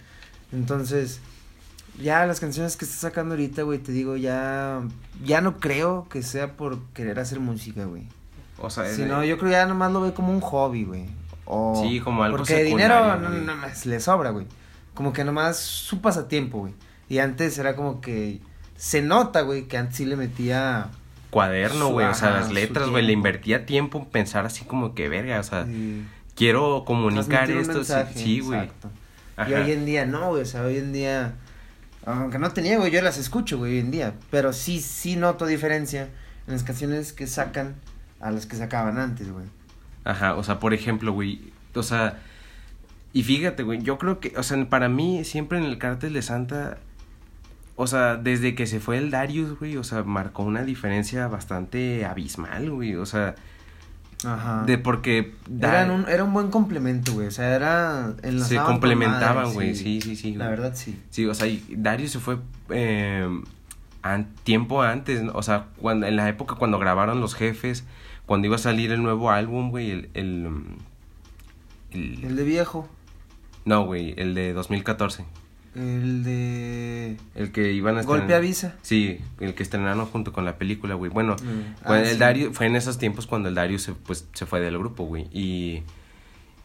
Entonces, 0.53 1.21
ya 2.01 2.27
las 2.27 2.41
canciones 2.41 2.77
que 2.77 2.85
está 2.85 2.97
sacando 2.97 3.35
ahorita, 3.35 3.63
güey, 3.63 3.79
te 3.79 3.93
digo, 3.93 4.17
ya 4.17 4.83
ya 5.25 5.41
no 5.41 5.59
creo 5.59 6.09
que 6.09 6.23
sea 6.23 6.57
por 6.57 6.83
querer 6.93 7.19
hacer 7.19 7.41
música, 7.41 7.85
güey. 7.85 8.09
O 8.59 8.71
sea, 8.71 8.87
si 8.87 9.03
no, 9.03 9.25
yo 9.25 9.39
creo 9.39 9.51
ya 9.51 9.67
nomás 9.67 9.93
lo 9.93 10.01
ve 10.01 10.13
como 10.13 10.33
un 10.33 10.41
hobby, 10.41 10.85
güey. 10.85 11.07
O 11.45 11.81
sí, 11.83 12.01
como 12.01 12.25
algo 12.25 12.39
Porque 12.39 12.65
dinero 12.65 13.17
no, 13.19 13.29
no, 13.29 13.55
le 13.85 14.01
sobra, 14.01 14.31
güey. 14.31 14.47
Como 14.95 15.13
que 15.13 15.25
nomás 15.25 15.59
su 15.59 16.01
pasatiempo, 16.01 16.59
güey. 16.59 16.75
Y 17.09 17.19
antes 17.19 17.57
era 17.59 17.77
como 17.77 18.01
que 18.01 18.41
se 18.77 19.03
nota, 19.03 19.43
güey, 19.43 19.69
que 19.69 19.77
antes 19.77 19.97
sí 19.97 20.05
le 20.07 20.17
metía 20.17 20.89
cuaderno, 21.31 21.89
güey, 21.89 22.07
o 22.07 22.15
sea, 22.15 22.31
las 22.31 22.51
letras, 22.51 22.89
güey, 22.89 23.05
le 23.05 23.13
invertía 23.13 23.67
tiempo 23.67 23.99
en 23.99 24.07
pensar 24.07 24.47
así 24.47 24.65
como 24.65 24.95
que 24.95 25.09
verga, 25.09 25.39
o 25.39 25.43
sea, 25.43 25.67
quiero 26.35 26.85
comunicar 26.87 27.51
esto, 27.51 27.85
sí, 28.15 28.41
güey. 28.41 28.71
Y 29.47 29.53
hoy 29.53 29.73
en 29.73 29.85
día 29.85 30.07
no, 30.07 30.31
güey, 30.31 30.43
o 30.43 30.47
sea, 30.47 30.63
hoy 30.63 30.79
en 30.79 30.93
día 30.93 31.35
aunque 32.07 32.39
no 32.39 32.51
te 32.53 32.63
niego, 32.63 32.87
yo 32.87 33.03
las 33.03 33.19
escucho, 33.19 33.59
güey, 33.59 33.73
hoy 33.73 33.79
en 33.81 33.91
día. 33.91 34.15
Pero 34.31 34.53
sí, 34.53 34.81
sí 34.81 35.17
noto 35.17 35.45
diferencia 35.45 36.09
en 36.47 36.53
las 36.53 36.63
canciones 36.63 37.13
que 37.13 37.27
sacan 37.27 37.75
a 38.21 38.31
las 38.31 38.47
que 38.47 38.57
sacaban 38.57 38.99
antes, 38.99 39.31
güey. 39.31 39.47
Ajá, 40.05 40.35
o 40.35 40.43
sea, 40.43 40.59
por 40.59 40.73
ejemplo, 40.75 41.13
güey, 41.13 41.53
o 41.75 41.83
sea, 41.83 42.19
y 43.13 43.23
fíjate, 43.23 43.63
güey, 43.63 43.83
yo 43.83 43.99
creo 43.99 44.21
que, 44.21 44.33
o 44.37 44.43
sea, 44.43 44.69
para 44.69 44.89
mí, 44.89 45.25
siempre 45.25 45.59
en 45.59 45.65
el 45.65 45.79
cártel 45.79 46.13
de 46.13 46.23
Santa, 46.23 46.79
o 47.75 47.87
sea, 47.87 48.17
desde 48.17 48.55
que 48.55 48.67
se 48.67 48.81
fue 48.81 48.99
el 48.99 49.11
Darius, 49.11 49.59
güey, 49.59 49.77
o 49.77 49.85
sea, 49.85 50.03
marcó 50.03 50.43
una 50.43 50.63
diferencia 50.63 51.27
bastante 51.29 52.05
abismal, 52.05 52.71
güey, 52.71 52.95
o 52.95 53.07
sea, 53.07 53.35
Ajá. 54.25 54.65
De 54.65 54.79
porque... 54.79 55.35
Eran 55.61 55.91
un, 55.91 56.09
era 56.09 56.25
un 56.25 56.33
buen 56.33 56.49
complemento, 56.49 57.13
güey. 57.13 57.27
O 57.27 57.31
sea, 57.31 57.55
era... 57.55 58.15
Se 58.45 58.57
complementaban, 58.57 59.53
güey. 59.53 59.75
Sí. 59.75 60.01
sí, 60.01 60.17
sí, 60.17 60.35
La 60.35 60.49
verdad, 60.49 60.73
sí. 60.75 60.99
Sí, 61.11 61.27
o 61.27 61.35
sea, 61.35 61.47
Dario 61.71 62.09
se 62.09 62.19
fue 62.19 62.39
eh, 62.71 63.29
tiempo 64.45 64.83
antes. 64.83 65.23
O 65.33 65.43
sea, 65.43 65.67
cuando, 65.81 66.07
en 66.07 66.17
la 66.17 66.29
época 66.29 66.57
cuando 66.57 66.79
grabaron 66.79 67.21
Los 67.21 67.35
Jefes, 67.35 67.85
cuando 68.27 68.47
iba 68.47 68.57
a 68.57 68.61
salir 68.61 68.93
el 68.93 69.03
nuevo 69.03 69.31
álbum, 69.31 69.71
güey, 69.71 69.91
el... 69.91 70.11
El, 70.15 70.49
el, 72.25 72.37
de 72.37 72.45
viejo. 72.45 72.89
No, 73.65 73.85
güey, 73.85 74.15
el 74.17 74.35
de 74.35 74.53
2014. 74.53 75.25
El 75.75 76.25
de. 76.25 77.17
El 77.35 77.53
que 77.53 77.73
iban 77.73 77.99
a 77.99 78.03
Golpe 78.03 78.35
avisa. 78.35 78.77
Sí, 78.83 79.21
el 79.41 79.55
que 79.55 79.63
estrenaron 79.63 80.07
junto 80.07 80.33
con 80.33 80.45
la 80.45 80.57
película, 80.57 80.95
güey. 80.95 81.11
Bueno, 81.11 81.37
Mm. 81.37 81.75
Ah, 81.85 81.99
el 82.01 82.13
sí. 82.13 82.19
Dario, 82.19 82.53
fue 82.55 82.67
en 82.67 82.77
esos 82.77 82.97
tiempos 82.99 83.27
cuando 83.27 83.49
el 83.51 83.55
Dario 83.55 83.79
se, 83.79 83.93
pues, 83.93 84.27
se 84.33 84.47
fue 84.47 84.61
del 84.61 84.79
grupo, 84.79 85.05
güey. 85.05 85.25
Y, 85.33 85.83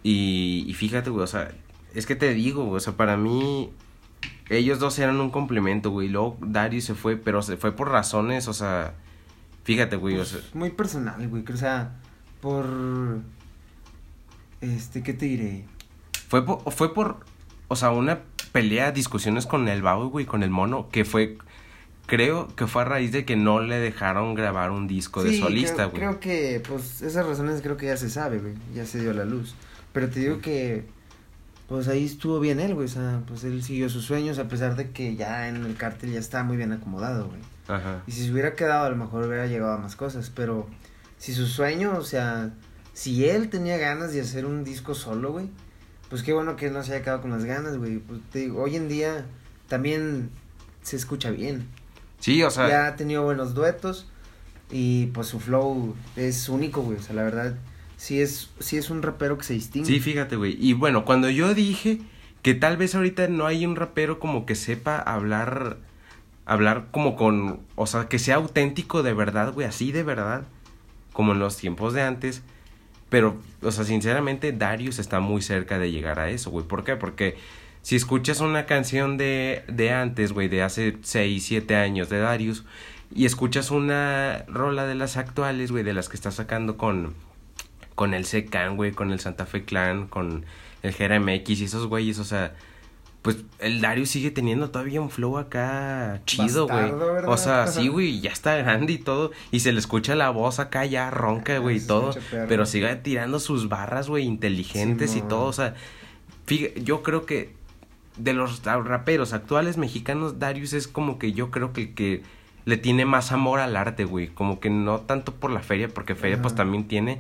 y, 0.04 0.64
y 0.68 0.74
fíjate, 0.74 1.10
güey, 1.10 1.24
o 1.24 1.28
sea, 1.28 1.52
es 1.94 2.06
que 2.06 2.16
te 2.16 2.34
digo, 2.34 2.64
güey, 2.64 2.78
o 2.78 2.80
sea, 2.80 2.94
para 2.94 3.18
mí, 3.18 3.70
ellos 4.50 4.80
dos 4.80 4.98
eran 5.00 5.20
un 5.20 5.30
complemento, 5.30 5.92
güey. 5.92 6.10
Luego 6.10 6.38
Dario 6.42 6.82
se 6.82 6.94
fue, 6.96 7.16
pero 7.18 7.42
se 7.42 7.58
fue 7.58 7.72
por 7.72 7.90
razones, 7.90 8.48
o 8.48 8.54
sea, 8.54 8.94
fíjate, 9.64 9.96
güey, 9.96 10.18
o 10.18 10.26
sea, 10.26 10.42
Muy 10.54 10.72
personal, 10.72 11.28
güey. 11.28 11.44
O 11.52 11.58
sea, 11.58 11.96
por. 12.42 12.66
Este, 14.62 15.02
¿qué 15.04 15.14
te 15.14 15.26
diré? 15.26 15.66
fue 16.28 16.46
por, 16.46 16.72
fue 16.72 16.94
por, 16.94 17.26
o 17.68 17.76
sea, 17.76 17.92
una 17.92 18.22
pelea, 18.52 18.92
discusiones 18.92 19.46
con 19.46 19.68
el 19.68 19.82
Babo, 19.82 20.10
güey, 20.10 20.26
con 20.26 20.44
el 20.44 20.50
mono, 20.50 20.88
que 20.90 21.04
fue, 21.04 21.38
creo 22.06 22.48
que 22.56 22.68
fue 22.68 22.84
a 22.84 22.86
raíz 22.86 23.12
de 23.12 23.26
que 23.26 23.36
no 23.36 23.60
le 23.60 23.80
dejaron 23.80 24.34
grabar 24.34 24.72
un 24.72 24.88
disco 24.88 25.24
de 25.24 25.32
Sí, 25.32 25.40
solista, 25.40 25.90
creo, 25.90 25.90
güey. 25.90 26.00
creo 26.00 26.20
que, 26.20 26.64
pues, 26.66 27.02
esas 27.02 27.26
razones 27.26 27.62
creo 27.62 27.76
que 27.76 27.88
ya 27.88 27.98
se 27.98 28.10
sabe, 28.10 28.40
güey. 28.40 28.54
Ya 28.74 28.86
se 28.86 29.02
dio 29.02 29.12
a 29.12 29.14
la 29.14 29.26
luz. 29.26 29.56
Pero 29.92 30.10
te 30.10 30.22
digo 30.22 30.40
que, 30.40 30.86
pues 31.72 31.88
ahí 31.88 32.04
estuvo 32.04 32.42
bien 32.42 32.60
él, 32.60 32.76
güey. 32.76 32.86
O 32.86 32.90
sea, 32.90 33.22
pues 33.26 33.46
él 33.46 33.64
siguió 33.64 33.88
sus 33.88 34.04
sueños 34.04 34.38
a 34.40 34.50
pesar 34.50 34.76
de 34.76 34.92
que 34.92 35.16
ya 35.16 35.48
en 35.48 35.64
el 35.64 35.78
cártel 35.78 36.12
ya 36.12 36.20
estaba 36.20 36.44
muy 36.44 36.58
bien 36.58 36.74
acomodado, 36.74 37.30
güey. 37.30 37.40
Ajá. 37.70 38.04
Y 38.06 38.12
si 38.12 38.26
se 38.26 38.32
hubiera 38.34 38.56
quedado, 38.56 38.88
a 38.88 38.90
lo 38.90 38.98
mejor 38.98 39.26
hubiera 39.26 39.48
llegado 39.48 39.72
a 39.72 39.78
más 39.78 39.96
cosas. 39.96 40.30
Pero 40.36 40.68
si 41.18 41.34
su 41.34 41.48
sueño, 41.48 41.94
o 41.98 42.04
sea, 42.04 42.52
si 42.92 43.24
él 43.24 43.50
tenía 43.50 43.78
ganas 43.78 44.12
de 44.12 44.20
hacer 44.20 44.46
un 44.46 44.66
disco 44.66 44.94
solo, 44.96 45.32
güey, 45.32 45.50
pues 46.10 46.24
qué 46.24 46.34
bueno 46.34 46.58
que 46.58 46.68
él 46.68 46.74
no 46.74 46.84
se 46.84 46.94
haya 46.94 47.06
quedado 47.06 47.22
con 47.22 47.32
las 47.32 47.46
ganas, 47.46 47.78
güey. 47.78 48.00
Pues 48.00 48.20
te 48.34 48.40
digo, 48.40 48.62
hoy 48.62 48.76
en 48.76 48.90
día 48.90 49.26
también 49.70 50.30
se 50.82 50.98
escucha 50.98 51.32
bien. 51.32 51.70
Sí, 52.20 52.44
o 52.44 52.52
sea, 52.52 52.68
ya 52.68 52.88
ha 52.88 52.96
tenido 52.98 53.24
buenos 53.24 53.54
duetos 53.54 54.08
y 54.70 55.06
pues 55.06 55.28
su 55.28 55.40
flow 55.40 55.96
es 56.18 56.50
único, 56.50 56.82
güey. 56.82 56.98
O 56.98 57.02
sea, 57.02 57.16
la 57.16 57.24
verdad, 57.24 57.56
sí 58.02 58.20
es, 58.20 58.50
sí 58.60 58.78
es 58.78 58.90
un 58.90 59.04
rapero 59.04 59.38
que 59.38 59.44
se 59.44 59.54
distingue. 59.54 59.86
Sí, 59.88 60.00
fíjate, 60.00 60.36
güey. 60.36 60.58
Y 60.60 60.74
bueno, 60.74 61.06
cuando 61.06 61.30
yo 61.30 61.54
dije 61.54 62.00
que 62.42 62.56
tal 62.56 62.76
vez 62.76 62.96
ahorita 62.96 63.28
no 63.28 63.46
hay 63.46 63.64
un 63.64 63.76
rapero 63.76 64.20
como 64.20 64.48
que 64.48 64.56
sepa 64.56 64.98
hablar, 64.98 65.78
hablar 66.48 66.88
como 66.90 67.16
con, 67.16 67.60
o 67.76 67.86
sea, 67.86 68.08
que 68.08 68.18
sea 68.18 68.38
auténtico 68.38 69.04
de 69.04 69.14
verdad, 69.14 69.54
güey, 69.54 69.68
así 69.68 69.92
de 69.92 70.02
verdad, 70.02 70.46
como 71.14 71.34
en 71.34 71.40
los 71.40 71.58
tiempos 71.58 71.94
de 71.94 72.02
antes. 72.02 72.42
Pero, 73.10 73.38
o 73.62 73.72
sea, 73.72 73.84
sinceramente, 73.84 74.52
Darius 74.52 74.98
está 74.98 75.20
muy 75.20 75.44
cerca 75.44 75.78
de 75.78 75.92
llegar 75.92 76.20
a 76.20 76.32
eso, 76.32 76.50
güey. 76.50 76.66
¿Por 76.66 76.84
qué? 76.84 76.96
Porque 76.96 77.38
si 77.84 77.96
escuchas 77.96 78.42
una 78.42 78.66
canción 78.66 79.18
de, 79.18 79.64
de 79.68 79.92
antes, 79.92 80.34
güey, 80.34 80.48
de 80.48 80.64
hace 80.64 80.98
6, 81.04 81.46
7 81.46 81.76
años 81.76 82.10
de 82.10 82.18
Darius, 82.18 82.66
y 83.14 83.26
escuchas 83.26 83.70
una 83.70 84.44
rola 84.48 84.88
de 84.88 84.96
las 84.96 85.18
actuales, 85.18 85.72
güey, 85.72 85.84
de 85.84 85.94
las 85.94 86.10
que 86.10 86.16
está 86.16 86.32
sacando 86.32 86.78
con, 86.78 87.14
con 87.96 88.14
el 88.14 88.26
Secan, 88.26 88.76
güey, 88.76 88.92
con 88.92 89.12
el 89.12 89.20
Santa 89.20 89.46
Fe 89.46 89.64
Clan, 89.64 90.08
con 90.08 90.46
el 90.84 90.94
Jera 90.94 91.20
MX 91.20 91.62
y 91.62 91.64
esos 91.66 91.88
güeyes, 91.88 92.20
o 92.20 92.24
sea, 92.24 92.54
pues 93.22 93.38
el 93.60 93.82
Darius 93.82 94.10
sigue 94.10 94.32
teniendo 94.32 94.72
todavía 94.72 95.00
un 95.00 95.12
flow 95.12 95.38
acá 95.38 96.22
chido, 96.26 96.68
güey. 96.68 96.92
O 97.28 97.38
sea, 97.38 97.68
sí, 97.68 97.88
güey, 97.90 98.20
ya 98.20 98.32
está 98.32 98.56
grande 98.56 98.94
y 98.94 98.98
todo, 98.98 99.32
y 99.52 99.60
se 99.60 99.72
le 99.72 99.80
escucha 99.80 100.16
la 100.16 100.30
voz 100.30 100.60
acá 100.60 100.86
ya 100.86 101.10
ronca, 101.12 101.58
güey, 101.60 101.78
y 101.78 101.82
todo, 101.82 102.16
pero 102.48 102.66
sigue 102.66 102.96
tirando 102.96 103.40
sus 103.40 103.70
barras, 103.70 104.10
güey, 104.10 104.26
inteligentes 104.26 105.16
y 105.16 105.22
todo, 105.22 105.46
o 105.46 105.54
sea, 105.54 105.76
fíjate, 106.46 106.84
yo 106.84 107.04
creo 107.04 107.26
que 107.26 107.54
de 108.18 108.34
los 108.34 108.64
raperos 108.64 109.34
actuales 109.34 109.78
mexicanos, 109.78 110.40
Darius 110.40 110.74
es 110.74 110.88
como 110.88 111.18
que 111.18 111.34
yo 111.34 111.52
creo 111.52 111.74
que 111.74 111.82
el 111.82 111.94
que 111.94 112.24
le 112.66 112.78
tiene 112.78 113.06
más 113.06 113.32
amor 113.32 113.60
al 113.60 113.76
arte, 113.76 114.06
güey. 114.06 114.28
Como 114.28 114.60
que 114.60 114.70
no 114.70 115.00
tanto 115.02 115.34
por 115.34 115.52
la 115.52 115.62
feria, 115.62 115.88
porque 115.88 116.16
feria 116.16 116.42
pues 116.42 116.56
también 116.56 116.88
tiene, 116.88 117.20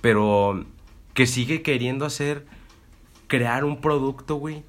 pero 0.00 0.64
que 1.14 1.26
sigue 1.26 1.62
queriendo 1.62 2.04
hacer, 2.04 2.46
crear 3.26 3.64
un 3.64 3.80
producto, 3.80 4.36
güey, 4.36 4.62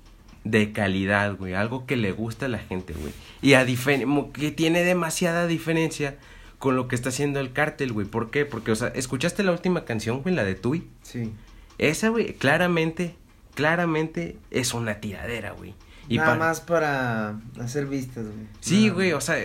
de 0.43 0.72
calidad, 0.72 1.36
güey. 1.36 1.53
Algo 1.53 1.86
que 1.86 1.96
le 1.98 2.12
gusta 2.12 2.46
a 2.46 2.50
la 2.50 2.60
gente, 2.60 2.93
güey. 2.93 3.13
Y 3.41 3.53
a 3.53 3.65
que 3.65 4.51
tiene 4.51 4.84
demasiada 4.84 5.46
diferencia 5.48 6.17
con 6.57 6.75
lo 6.75 6.88
que 6.88 6.96
está 6.96 7.10
haciendo 7.10 7.39
el 7.39 7.51
cártel, 7.53 7.91
güey. 7.93 8.07
¿Por 8.07 8.31
qué? 8.31 8.46
Porque, 8.46 8.72
o 8.72 8.75
sea, 8.75 8.88
¿escuchaste 8.89 9.43
la 9.43 9.51
última 9.51 9.86
canción, 9.86 10.22
güey, 10.24 10.34
la 10.34 10.43
de 10.43 10.55
Tui? 10.55 10.88
Sí. 11.03 11.31
Esa, 11.77 12.10
güey, 12.10 12.34
claramente, 12.34 13.15
claramente 13.53 14.38
es 14.51 14.74
una 14.74 14.96
tiradera, 15.01 15.51
güey. 15.51 15.74
Y 16.10 16.17
Nada 16.17 16.31
pa- 16.34 16.38
más 16.39 16.62
para 16.62 17.39
hacer 17.60 17.86
vistas, 17.86 18.24
güey. 18.25 18.48
Sí, 18.62 18.89
güey, 18.89 19.12
o 19.12 19.22
sea, 19.22 19.36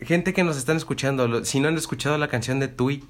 gente 0.00 0.34
que 0.34 0.44
nos 0.44 0.56
están 0.58 0.76
escuchando, 0.76 1.26
lo- 1.26 1.44
si 1.44 1.58
no 1.60 1.68
han 1.68 1.76
escuchado 1.76 2.18
la 2.18 2.28
canción 2.28 2.60
de 2.60 2.68
Tui, 2.68 3.02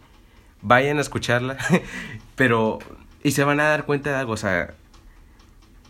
vayan 0.63 0.99
a 0.99 1.01
escucharla, 1.01 1.57
pero, 2.37 2.79
y 3.23 3.33
se 3.33 3.45
van 3.45 3.61
a 3.61 3.65
dar 3.65 3.85
cuenta 3.85 4.11
de 4.11 4.17
algo, 4.17 4.33
o 4.33 4.37
sea, 4.37 4.75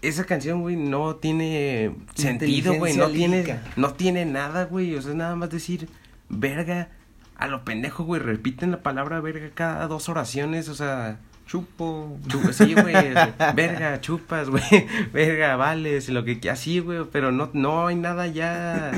esa 0.02 0.24
canción, 0.24 0.60
güey, 0.60 0.76
no 0.76 1.16
tiene 1.16 1.92
sentido, 2.14 2.74
güey, 2.74 2.96
no 2.96 3.08
tiene, 3.08 3.58
no 3.76 3.94
tiene 3.94 4.24
nada, 4.24 4.64
güey, 4.64 4.94
o 4.94 5.02
sea, 5.02 5.10
es 5.12 5.16
nada 5.16 5.36
más 5.36 5.50
decir, 5.50 5.88
verga, 6.28 6.88
a 7.36 7.46
lo 7.46 7.64
pendejo, 7.64 8.04
güey, 8.04 8.20
repiten 8.20 8.70
la 8.70 8.82
palabra 8.82 9.20
verga 9.20 9.50
cada 9.54 9.86
dos 9.86 10.08
oraciones, 10.08 10.68
o 10.68 10.74
sea, 10.74 11.18
Chupo. 11.46 12.18
Chu- 12.26 12.52
sí, 12.52 12.74
güey, 12.74 12.94
verga, 13.54 14.00
chupas, 14.00 14.50
güey, 14.50 14.64
verga, 15.12 15.56
vales, 15.56 16.08
lo 16.08 16.24
que 16.24 16.40
así, 16.50 16.80
güey, 16.80 17.04
pero 17.10 17.30
no, 17.30 17.50
no 17.52 17.86
hay 17.86 17.96
nada 17.96 18.26
ya, 18.26 18.90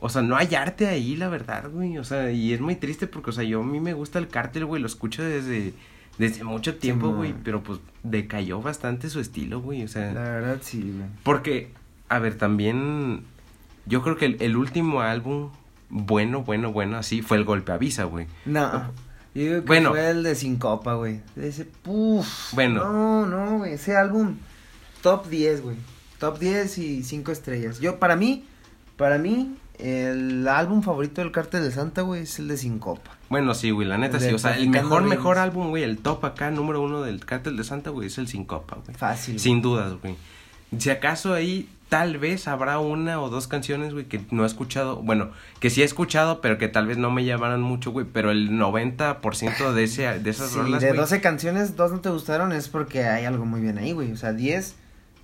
o 0.00 0.08
sea, 0.08 0.22
no 0.22 0.36
hay 0.36 0.54
arte 0.54 0.86
ahí, 0.88 1.16
la 1.16 1.28
verdad, 1.28 1.70
güey, 1.70 1.98
o 1.98 2.04
sea, 2.04 2.30
y 2.32 2.52
es 2.52 2.60
muy 2.60 2.76
triste 2.76 3.06
porque, 3.06 3.30
o 3.30 3.32
sea, 3.32 3.44
yo 3.44 3.60
a 3.60 3.64
mí 3.64 3.80
me 3.80 3.92
gusta 3.92 4.18
el 4.18 4.28
cártel, 4.28 4.64
güey, 4.66 4.80
lo 4.80 4.86
escucho 4.86 5.22
desde, 5.22 5.72
desde 6.18 6.42
mucho 6.44 6.76
tiempo, 6.76 7.12
güey, 7.12 7.34
pero 7.44 7.62
pues 7.62 7.80
decayó 8.02 8.60
bastante 8.62 9.08
su 9.10 9.20
estilo, 9.20 9.60
güey, 9.60 9.84
o 9.84 9.88
sea, 9.88 10.12
La 10.12 10.22
verdad, 10.22 10.58
sí, 10.62 10.80
güey. 10.80 11.08
porque, 11.22 11.72
a 12.08 12.18
ver, 12.18 12.36
también, 12.38 13.22
yo 13.86 14.02
creo 14.02 14.16
que 14.16 14.26
el, 14.26 14.36
el 14.40 14.56
último 14.56 15.00
álbum, 15.02 15.50
bueno, 15.90 16.42
bueno, 16.42 16.72
bueno, 16.72 16.96
así, 16.96 17.20
fue 17.22 17.36
el 17.36 17.44
Golpe 17.44 17.72
Avisa, 17.72 18.04
güey. 18.04 18.26
No. 18.46 18.92
Yo 19.34 19.42
digo 19.42 19.54
que 19.60 19.66
Bueno. 19.66 19.90
fue 19.90 20.10
el 20.10 20.22
de 20.24 20.34
Sincopa, 20.34 20.94
güey. 20.94 21.20
Ese, 21.36 21.64
puf. 21.64 22.52
Bueno. 22.52 22.84
No, 22.84 23.26
no, 23.26 23.58
güey. 23.58 23.74
Ese 23.74 23.96
álbum, 23.96 24.36
top 25.02 25.28
10, 25.28 25.62
güey. 25.62 25.76
Top 26.18 26.38
10 26.40 26.78
y 26.78 27.02
5 27.04 27.30
estrellas. 27.32 27.78
Yo, 27.80 27.98
para 28.00 28.16
mí, 28.16 28.44
para 28.96 29.18
mí, 29.18 29.56
el 29.82 30.46
álbum 30.48 30.82
favorito 30.82 31.20
del 31.20 31.32
Cártel 31.32 31.62
de 31.62 31.70
Santa, 31.70 32.02
güey, 32.02 32.22
es 32.22 32.38
el 32.38 32.48
de 32.48 32.56
Sincopa. 32.56 33.16
Bueno, 33.28 33.54
sí, 33.54 33.70
güey, 33.70 33.86
la 33.86 33.98
neta 33.98 34.16
El 34.18 34.22
sí. 34.22 34.34
O 34.34 34.38
sea, 34.38 34.56
el 34.56 34.68
mejor, 34.68 35.04
mejor 35.04 35.38
álbum, 35.38 35.70
güey, 35.70 35.82
el 35.82 35.98
top 35.98 36.24
acá, 36.24 36.50
número 36.50 36.82
uno 36.82 37.02
del 37.02 37.24
Cártel 37.24 37.56
de 37.56 37.64
Santa, 37.64 37.90
güey, 37.90 38.08
es 38.08 38.18
el 38.18 38.28
Sincopa, 38.28 38.78
güey. 38.84 38.96
Fácil. 38.96 39.38
Sin 39.38 39.62
dudas, 39.62 39.94
güey. 40.00 40.16
Si 40.78 40.90
acaso 40.90 41.34
ahí 41.34 41.68
tal 41.90 42.18
vez 42.18 42.46
habrá 42.48 42.78
una 42.78 43.20
o 43.20 43.28
dos 43.28 43.48
canciones, 43.48 43.92
güey, 43.92 44.06
que 44.06 44.24
no 44.30 44.44
he 44.44 44.46
escuchado. 44.46 44.96
Bueno, 45.02 45.30
que 45.58 45.68
sí 45.68 45.82
he 45.82 45.84
escuchado, 45.84 46.40
pero 46.40 46.56
que 46.56 46.68
tal 46.68 46.86
vez 46.86 46.96
no 46.96 47.10
me 47.10 47.24
llamaran 47.24 47.60
mucho, 47.60 47.90
güey. 47.90 48.06
Pero 48.10 48.30
el 48.30 48.50
90% 48.52 49.72
de, 49.72 49.84
ese, 49.84 50.18
de 50.20 50.30
esas 50.30 50.50
Si 50.52 50.58
rolas, 50.58 50.80
de 50.80 50.88
güey. 50.88 51.00
12 51.00 51.20
canciones, 51.20 51.76
dos 51.76 51.90
no 51.90 52.00
te 52.00 52.08
gustaron, 52.08 52.52
es 52.52 52.68
porque 52.68 53.04
hay 53.04 53.24
algo 53.24 53.44
muy 53.44 53.60
bien 53.60 53.76
ahí, 53.76 53.92
güey. 53.92 54.12
O 54.12 54.16
sea, 54.16 54.32
10, 54.32 54.76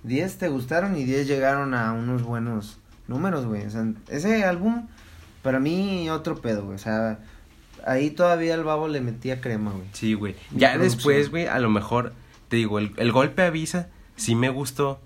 10 0.03 0.37
te 0.37 0.49
gustaron 0.49 0.97
y 0.97 1.05
10 1.05 1.27
llegaron 1.27 1.73
a 1.73 1.93
unos 1.93 2.23
buenos 2.23 2.79
números, 3.07 3.45
güey. 3.45 3.65
O 3.65 3.69
sea, 3.69 3.85
ese 4.09 4.43
álbum, 4.43 4.87
para 5.41 5.59
mí, 5.59 6.09
otro 6.09 6.41
pedo, 6.41 6.63
güey. 6.65 6.75
O 6.75 6.79
sea, 6.79 7.19
ahí 7.85 8.09
todavía 8.11 8.55
el 8.55 8.63
babo 8.63 8.87
le 8.87 9.01
metía 9.01 9.41
crema, 9.41 9.71
güey. 9.71 9.87
Sí, 9.93 10.13
güey. 10.13 10.35
Ya 10.51 10.73
producción. 10.73 10.81
después, 10.81 11.29
güey, 11.29 11.47
a 11.47 11.59
lo 11.59 11.69
mejor, 11.69 12.13
te 12.49 12.57
digo, 12.57 12.79
el, 12.79 12.93
el 12.97 13.11
golpe 13.11 13.43
avisa, 13.43 13.89
sí 14.15 14.35
me 14.35 14.49
gustó. 14.49 14.99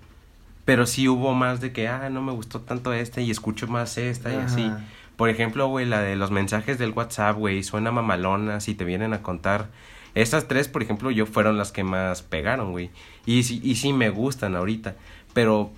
Pero 0.64 0.86
sí 0.86 1.08
hubo 1.08 1.34
más 1.34 1.60
de 1.60 1.72
que, 1.72 1.88
ah, 1.88 2.08
no 2.08 2.22
me 2.22 2.32
gustó 2.32 2.60
tanto 2.60 2.92
esta 2.92 3.20
y 3.20 3.30
escucho 3.30 3.66
más 3.66 3.98
esta 3.98 4.32
y 4.32 4.36
así. 4.36 4.70
Por 5.16 5.28
ejemplo, 5.28 5.66
güey, 5.66 5.86
la 5.86 6.00
de 6.00 6.16
los 6.16 6.30
mensajes 6.30 6.78
del 6.78 6.92
WhatsApp, 6.92 7.36
güey, 7.36 7.62
suena 7.62 7.90
mamalona 7.90 8.60
si 8.60 8.74
te 8.74 8.84
vienen 8.84 9.12
a 9.12 9.22
contar. 9.22 9.70
Esas 10.14 10.46
tres, 10.46 10.68
por 10.68 10.82
ejemplo, 10.82 11.10
yo 11.10 11.26
fueron 11.26 11.58
las 11.58 11.72
que 11.72 11.84
más 11.84 12.22
pegaron, 12.22 12.70
güey. 12.70 12.90
Y 13.26 13.42
sí, 13.42 13.60
y 13.64 13.74
sí 13.76 13.92
me 13.92 14.10
gustan 14.10 14.54
ahorita. 14.54 14.94
Pero, 15.32 15.72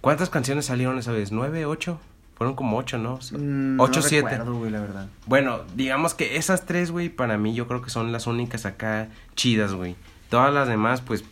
¿cuántas 0.00 0.30
canciones 0.30 0.66
salieron 0.66 0.98
esa 0.98 1.12
vez? 1.12 1.32
¿Nueve, 1.32 1.66
ocho? 1.66 1.98
Fueron 2.36 2.54
como 2.54 2.76
ocho, 2.76 2.98
¿no? 2.98 3.18
Mm, 3.32 3.80
Ocho, 3.80 4.00
no 4.00 4.06
siete. 4.06 4.28
recuerdo, 4.28 4.54
güey, 4.58 4.70
la 4.70 4.80
verdad. 4.80 5.06
Bueno, 5.24 5.60
digamos 5.74 6.12
que 6.14 6.36
esas 6.36 6.66
tres, 6.66 6.90
güey, 6.90 7.08
para 7.08 7.38
mí 7.38 7.54
yo 7.54 7.66
creo 7.66 7.80
que 7.80 7.88
son 7.88 8.12
las 8.12 8.26
únicas 8.26 8.66
acá 8.66 9.08
chidas, 9.36 9.72
güey. 9.72 9.96
Todas 10.28 10.52
las 10.52 10.68
demás, 10.68 11.00
pues, 11.00 11.24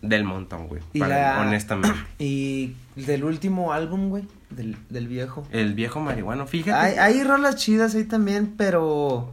del 0.00 0.24
montón, 0.24 0.68
güey. 0.68 0.80
Y 0.94 1.00
para- 1.00 1.34
la- 1.36 1.40
Honestamente. 1.42 1.98
Y 2.18 2.74
del 2.96 3.24
último 3.24 3.72
álbum, 3.74 4.08
güey, 4.08 4.24
del, 4.50 4.76
del 4.88 5.06
viejo. 5.06 5.46
El 5.50 5.74
viejo 5.74 6.00
marihuano, 6.00 6.46
fíjate. 6.46 6.78
Hay, 6.78 6.94
hay 6.96 7.24
rolas 7.24 7.56
chidas 7.56 7.94
ahí 7.94 8.04
también, 8.04 8.54
pero 8.56 9.32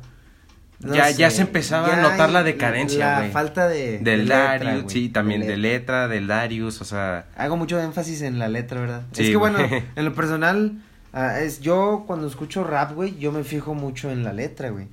ya, 0.80 1.10
ya 1.12 1.30
se 1.32 1.42
empezaba 1.42 1.94
a 1.94 2.02
notar 2.02 2.30
la 2.32 2.44
decadencia, 2.44 3.22
La 3.22 3.30
falta 3.30 3.68
de. 3.68 4.00
Del 4.00 4.04
de 4.04 4.18
letra, 4.18 4.38
Darius, 4.60 4.84
güey, 4.84 4.90
sí, 4.96 5.10
también 5.10 5.42
de 5.42 5.58
letra. 5.58 6.06
letra, 6.06 6.08
del 6.08 6.28
Darius, 6.28 6.82
o 6.82 6.86
sea. 6.86 7.26
Hago 7.36 7.58
mucho 7.58 7.80
énfasis 7.80 8.22
en 8.22 8.40
la 8.40 8.48
letra, 8.48 8.80
¿verdad? 8.82 9.04
Sí, 9.12 9.24
es 9.24 9.30
que 9.30 9.36
bueno, 9.38 9.60
en 9.96 10.06
lo 10.06 10.14
personal, 10.14 10.82
ah, 11.14 11.40
es 11.40 11.60
yo 11.62 12.04
cuando 12.08 12.28
escucho 12.28 12.64
rap, 12.64 12.94
güey, 12.94 13.18
yo 13.18 13.32
me 13.32 13.44
fijo 13.44 13.74
mucho 13.74 14.10
en 14.12 14.24
la 14.24 14.32
letra, 14.34 14.70
güey. 14.70 14.88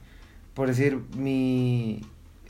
Por 0.54 0.68
decir, 0.68 0.98
mi 1.16 2.02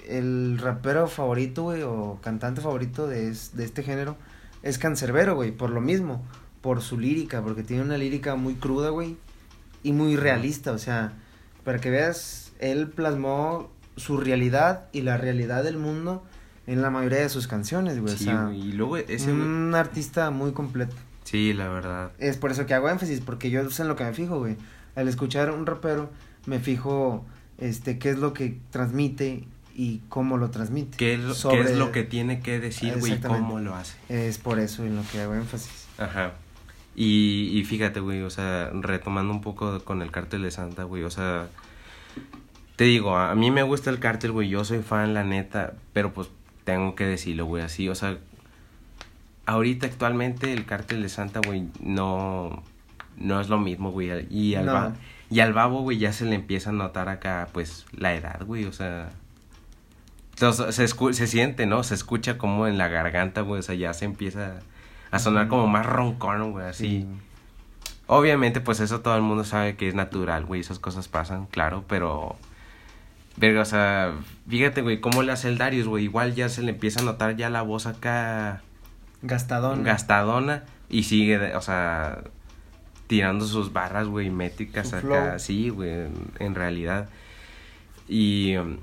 el 0.09 0.59
rapero 0.59 1.09
favorito, 1.09 1.65
güey, 1.65 1.83
o 1.83 2.19
cantante 2.23 2.61
favorito 2.61 3.07
de, 3.09 3.29
es- 3.29 3.57
de 3.57 3.65
este 3.65 3.83
género 3.83 4.17
es 4.63 4.79
Cancerbero, 4.79 5.35
güey, 5.35 5.51
por 5.51 5.71
lo 5.71 5.81
mismo, 5.81 6.25
por 6.61 6.81
su 6.81 6.99
lírica, 6.99 7.43
porque 7.43 7.63
tiene 7.65 7.83
una 7.83 7.99
lírica 7.99 8.37
muy 8.37 8.55
cruda, 8.55 8.91
güey, 8.91 9.17
y 9.83 9.93
muy 9.93 10.17
realista, 10.17 10.71
o 10.73 10.79
sea, 10.79 11.13
para 11.65 11.79
que 11.81 11.91
veas, 11.91 12.46
él 12.61 12.89
plasmó 12.89 13.71
su 13.97 14.19
realidad 14.19 14.87
y 14.93 15.03
la 15.03 15.17
realidad 15.17 15.65
del 15.65 15.77
mundo 15.79 16.25
en 16.67 16.83
la 16.83 16.91
mayoría 16.91 17.19
de 17.21 17.29
sus 17.29 17.47
canciones, 17.47 18.01
güey, 18.01 18.15
o 18.15 18.19
sí, 18.19 18.25
sea, 18.25 18.51
y 18.53 18.73
luego 18.73 18.97
ese, 18.97 19.33
un 19.33 19.75
artista 19.75 20.31
muy 20.31 20.53
completo. 20.53 20.95
Sí, 21.25 21.53
la 21.53 21.69
verdad. 21.69 22.11
Es 22.19 22.37
por 22.37 22.51
eso 22.51 22.67
que 22.67 22.75
hago 22.75 22.89
énfasis, 22.89 23.21
porque 23.21 23.51
yo 23.51 23.61
es 23.63 23.81
en 23.81 23.89
lo 23.89 23.97
que 23.97 24.05
me 24.05 24.13
fijo, 24.13 24.39
güey. 24.39 24.57
Al 24.97 25.09
escuchar 25.09 25.51
un 25.51 25.65
rapero, 25.67 26.11
me 26.47 26.59
fijo, 26.59 27.25
este, 27.59 27.99
qué 27.99 28.11
es 28.11 28.19
lo 28.19 28.33
que 28.33 28.59
transmite 28.71 29.45
y 29.75 30.01
cómo 30.09 30.39
lo 30.39 30.51
transmite. 30.51 30.97
¿Qué 30.97 31.15
es, 31.15 31.21
lo, 31.21 31.35
qué 31.35 31.39
Sobre- 31.39 31.61
es 31.73 31.77
lo 31.79 31.93
que 31.93 32.03
tiene 32.03 32.41
que 32.41 32.59
decir, 32.61 32.99
güey? 32.99 33.13
y. 33.15 33.19
¿Cómo 33.19 33.61
lo 33.61 33.75
hace? 33.75 33.97
Es 34.09 34.39
por 34.39 34.59
eso 34.59 34.85
en 34.85 34.97
lo 34.97 35.03
que 35.11 35.21
hago 35.21 35.35
énfasis. 35.35 35.87
Ajá. 35.99 36.33
Y, 36.95 37.51
y 37.59 37.65
fíjate, 37.65 38.01
güey, 38.01 38.23
o 38.23 38.31
sea, 38.31 38.71
retomando 38.73 39.33
un 39.33 39.43
poco 39.43 39.81
con 39.85 40.01
el 40.03 40.11
cártel 40.11 40.43
de 40.43 40.51
Santa, 40.51 40.85
güey, 40.85 41.03
o 41.03 41.11
sea, 41.11 41.49
te 42.77 42.85
digo, 42.85 43.17
a 43.17 43.35
mí 43.35 43.51
me 43.51 43.63
gusta 43.63 43.91
el 43.91 43.99
cártel, 43.99 44.33
güey, 44.33 44.49
yo 44.49 44.65
soy 44.65 44.81
fan, 44.83 45.15
la 45.15 45.25
neta, 45.25 45.75
pero 45.93 46.13
pues 46.13 46.29
tengo 46.65 46.95
que 46.95 47.05
decirlo, 47.07 47.47
güey, 47.47 47.63
así, 47.63 47.89
o 47.89 47.95
sea, 47.95 48.19
ahorita 49.47 49.87
actualmente 49.87 50.53
el 50.53 50.67
cártel 50.67 51.03
de 51.03 51.09
Santa, 51.09 51.41
güey, 51.45 51.69
no, 51.81 52.63
no 53.17 53.41
es 53.41 53.49
lo 53.49 53.59
mismo, 53.59 53.91
güey, 53.93 54.27
y 54.31 54.55
al, 54.57 54.67
No. 54.67 54.73
ba- 54.73 54.93
y 55.31 55.41
al 55.41 55.53
babo, 55.53 55.81
güey, 55.83 55.99
ya 55.99 56.13
se 56.13 56.25
le 56.25 56.35
empieza 56.35 56.71
a 56.71 56.73
notar 56.73 57.09
acá, 57.09 57.49
pues, 57.53 57.87
la 57.93 58.15
edad, 58.15 58.45
güey, 58.45 58.65
o 58.65 58.73
sea... 58.73 59.11
Entonces, 60.35 60.75
se, 60.75 60.85
escu- 60.85 61.15
se 61.15 61.27
siente, 61.27 61.65
¿no? 61.65 61.83
Se 61.83 61.95
escucha 61.95 62.37
como 62.37 62.67
en 62.67 62.77
la 62.77 62.89
garganta, 62.89 63.41
güey, 63.41 63.61
o 63.61 63.63
sea, 63.63 63.75
ya 63.75 63.95
se 63.95 64.05
empieza 64.05 64.59
a 65.11 65.19
sonar 65.19 65.49
como 65.49 65.67
más 65.67 65.87
roncón, 65.87 66.53
güey, 66.53 66.67
así. 66.67 67.07
Obviamente, 68.07 68.61
pues 68.61 68.81
eso 68.81 69.01
todo 69.01 69.17
el 69.17 69.23
mundo 69.23 69.45
sabe 69.45 69.77
que 69.77 69.89
es 69.89 69.95
natural, 69.95 70.45
güey, 70.45 70.61
esas 70.61 70.79
cosas 70.79 71.09
pasan, 71.09 71.47
claro, 71.47 71.85
pero... 71.89 72.37
Verga, 73.37 73.61
o 73.61 73.67
sea, 73.67 74.15
fíjate, 74.49 74.81
güey, 74.83 75.01
cómo 75.01 75.23
le 75.23 75.33
hace 75.33 75.49
el 75.49 75.59
Darius, 75.59 75.87
güey, 75.87 76.05
igual 76.05 76.35
ya 76.35 76.49
se 76.49 76.63
le 76.63 76.71
empieza 76.71 77.01
a 77.01 77.05
notar 77.05 77.37
ya 77.37 77.51
la 77.51 77.63
voz 77.63 77.87
acá 77.87 78.63
Gastadón. 79.23 79.83
gastadona 79.83 80.65
y 80.89 81.03
sigue, 81.03 81.55
o 81.55 81.61
sea, 81.61 82.23
tirando 83.07 83.45
sus 83.45 83.73
barras, 83.73 84.09
güey, 84.09 84.31
métricas 84.31 84.89
Su 84.89 84.97
acá, 84.97 85.07
flow. 85.07 85.39
sí, 85.39 85.69
güey, 85.69 86.07
en, 86.39 86.55
realidad. 86.55 87.11
Y 88.09 88.57
um, 88.57 88.79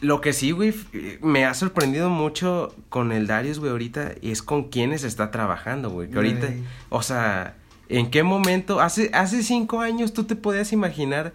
lo 0.00 0.22
que 0.22 0.32
sí, 0.32 0.52
güey, 0.52 0.74
me 1.20 1.44
ha 1.44 1.52
sorprendido 1.52 2.08
mucho 2.08 2.74
con 2.88 3.12
el 3.12 3.26
Darius, 3.26 3.58
güey, 3.58 3.72
ahorita, 3.72 4.12
es 4.22 4.42
con 4.42 4.70
quienes 4.70 5.04
está 5.04 5.30
trabajando, 5.30 5.90
güey, 5.90 6.08
que 6.08 6.16
ahorita, 6.16 6.48
o 6.88 7.02
sea, 7.02 7.56
¿en 7.90 8.10
qué 8.10 8.22
momento? 8.22 8.80
Hace, 8.80 9.10
hace 9.12 9.42
cinco 9.42 9.80
años 9.80 10.14
tú 10.14 10.24
te 10.24 10.36
podías 10.36 10.72
imaginar 10.72 11.34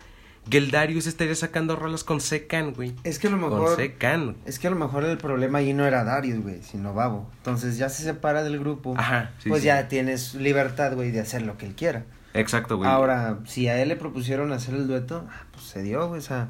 que 0.50 0.58
el 0.58 0.72
Darius 0.72 1.08
estaría 1.08 1.36
sacando 1.36 1.76
rolas 1.76 2.04
con 2.04 2.22
Secan, 2.22 2.74
güey. 2.74 2.94
Es 3.04 3.20
que 3.20 3.28
a 3.28 3.32
lo 3.32 3.40
Con 3.40 3.50
mejor. 3.60 3.76
Secan. 3.76 4.38
Es 4.46 4.60
que 4.60 4.68
a 4.68 4.70
lo 4.70 4.76
mejor 4.78 5.04
el 5.04 5.18
problema 5.18 5.60
ahí 5.60 5.74
no 5.74 5.86
era 5.86 6.04
Darius, 6.04 6.42
güey, 6.42 6.62
sino 6.64 6.94
Babo. 6.94 7.30
Entonces 7.38 7.78
ya 7.78 7.90
se 7.90 8.04
separa 8.04 8.44
del 8.44 8.60
grupo. 8.60 8.94
Ajá, 8.98 9.32
sí, 9.44 9.50
pues 9.50 9.62
sí. 9.62 9.68
ya 9.68 9.88
tienes 9.88 10.36
libertad, 10.36 10.94
güey, 10.96 11.12
de 11.12 11.20
hacer 11.20 11.42
lo 11.42 11.58
que 11.58 11.66
él 11.66 11.76
quiera. 11.76 12.06
Exacto, 12.34 12.78
güey. 12.78 12.90
Ahora, 12.90 13.40
si 13.46 13.68
a 13.68 13.82
él 13.82 13.90
le 13.90 13.96
propusieron 13.96 14.52
hacer 14.54 14.76
el 14.76 14.88
dueto, 14.88 15.26
ah, 15.30 15.44
pues 15.52 15.66
se 15.66 15.82
dio, 15.82 16.08
güey, 16.08 16.20
o 16.20 16.24
sea, 16.24 16.50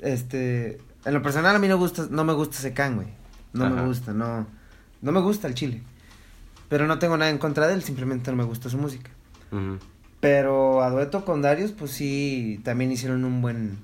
este, 0.00 0.78
en 1.04 1.14
lo 1.14 1.22
personal 1.22 1.54
a 1.54 1.58
mí 1.58 1.68
no 1.68 1.76
gusta, 1.78 2.06
no 2.10 2.24
me 2.24 2.32
gusta 2.32 2.56
Secan, 2.56 2.96
güey, 2.96 3.08
no 3.52 3.66
Ajá. 3.66 3.74
me 3.74 3.86
gusta, 3.86 4.12
no, 4.12 4.46
no 5.02 5.12
me 5.12 5.20
gusta 5.20 5.46
el 5.46 5.54
chile, 5.54 5.82
pero 6.68 6.86
no 6.86 6.98
tengo 6.98 7.16
nada 7.16 7.30
en 7.30 7.38
contra 7.38 7.66
de 7.66 7.74
él, 7.74 7.82
simplemente 7.82 8.30
no 8.30 8.36
me 8.38 8.44
gusta 8.44 8.70
su 8.70 8.78
música, 8.78 9.10
Ujú. 9.52 9.78
Pero 10.24 10.82
a 10.82 10.90
dueto 10.90 11.24
con 11.24 11.42
Darius, 11.42 11.72
pues 11.72 11.92
sí, 11.92 12.60
también 12.64 12.90
hicieron 12.90 13.24
un 13.24 13.40
buen, 13.42 13.78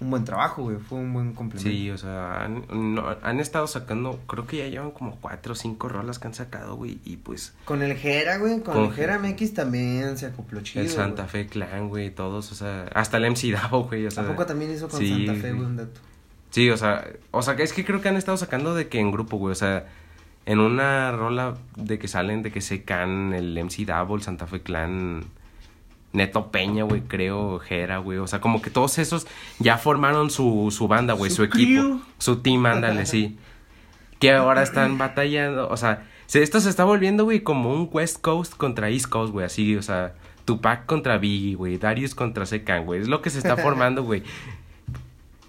un 0.00 0.10
buen 0.10 0.24
trabajo, 0.24 0.62
güey, 0.64 0.76
fue 0.76 0.98
un 0.98 1.12
buen 1.12 1.32
complemento. 1.32 1.70
Sí, 1.70 1.90
o 1.90 1.96
sea, 1.98 2.44
han, 2.44 2.64
no- 2.94 3.16
han 3.22 3.40
estado 3.40 3.66
sacando, 3.66 4.20
creo 4.26 4.46
que 4.46 4.58
ya 4.58 4.66
llevan 4.66 4.90
como 4.90 5.16
cuatro 5.20 5.52
o 5.52 5.56
cinco 5.56 5.88
rolas 5.88 6.18
que 6.18 6.26
han 6.28 6.34
sacado, 6.34 6.76
güey, 6.76 6.98
y 7.04 7.16
pues 7.16 7.54
Con 7.64 7.82
el 7.82 7.96
Jera, 7.96 8.38
güey, 8.38 8.60
con, 8.60 8.74
Con 8.74 8.84
el 8.86 8.92
Jera 8.92 9.18
MX 9.18 9.54
también 9.54 10.18
se 10.18 10.26
acopló 10.26 10.60
chido, 10.60 10.82
el 10.84 10.90
Santa 10.90 11.22
güey. 11.22 11.44
Fe 11.44 11.46
Clan, 11.46 11.88
güey, 11.88 12.10
todos, 12.10 12.52
o 12.52 12.54
sea, 12.54 12.86
hasta 12.94 13.16
el 13.16 13.30
MC 13.30 13.52
Davo, 13.52 13.84
güey, 13.84 14.06
o 14.06 14.10
sea. 14.10 14.24
¿A 14.24 14.26
poco 14.26 14.44
también 14.46 14.70
hizo 14.72 14.88
con 14.88 15.00
sí, 15.00 15.26
Santa 15.26 15.40
Fe, 15.40 15.52
güey. 15.52 15.66
un 15.66 15.76
dato? 15.76 16.00
Sí, 16.50 16.70
o 16.70 16.76
sea, 16.76 17.06
o 17.30 17.42
sea, 17.42 17.54
es 17.54 17.72
que 17.72 17.84
creo 17.84 18.00
que 18.00 18.08
han 18.08 18.16
estado 18.16 18.36
sacando 18.38 18.74
de 18.74 18.88
que 18.88 19.00
en 19.00 19.10
grupo, 19.12 19.36
güey, 19.36 19.52
o 19.52 19.54
sea, 19.54 19.86
en 20.46 20.60
una 20.60 21.12
rola 21.12 21.56
de 21.76 21.98
que 21.98 22.08
salen 22.08 22.42
de 22.42 22.50
que 22.50 22.62
se 22.62 22.82
can 22.84 23.34
el 23.34 23.52
MC 23.62 23.84
Davo, 23.84 24.14
el 24.16 24.22
Santa 24.22 24.46
Fe 24.46 24.62
Clan, 24.62 25.24
Neto 26.12 26.50
Peña, 26.50 26.84
güey, 26.84 27.02
creo, 27.02 27.58
Jera, 27.58 27.98
güey, 27.98 28.18
o 28.18 28.26
sea, 28.26 28.40
como 28.40 28.62
que 28.62 28.70
todos 28.70 28.98
esos 28.98 29.26
ya 29.58 29.76
formaron 29.78 30.30
su, 30.30 30.68
su 30.70 30.88
banda, 30.88 31.12
güey, 31.14 31.30
su, 31.30 31.36
Su 31.36 31.42
equipo, 31.44 32.00
su 32.18 32.36
team, 32.36 32.64
ándale, 32.66 33.04
sí. 33.06 33.36
Que 34.18 34.32
ahora 34.32 34.62
están 34.62 34.96
batallando, 34.98 35.68
o 35.68 35.76
sea, 35.76 36.06
se- 36.26 36.42
esto 36.42 36.60
se 36.60 36.70
está 36.70 36.84
volviendo, 36.84 37.24
güey, 37.24 37.40
como 37.40 37.72
un 37.72 37.88
West 37.92 38.20
Coast 38.20 38.54
contra 38.56 38.88
East 38.90 39.06
Coast, 39.06 39.32
güey, 39.32 39.46
así, 39.46 39.76
o 39.76 39.82
sea, 39.82 40.14
Tupac 40.44 40.86
contra 40.86 41.18
Biggie, 41.18 41.54
güey, 41.54 41.76
Darius 41.76 42.14
contra 42.14 42.46
Secan, 42.46 42.84
güey, 42.86 43.00
es 43.02 43.08
lo 43.08 43.20
que 43.22 43.28
se 43.30 43.38
está 43.38 43.56
formando, 43.58 44.02
güey. 44.02 44.22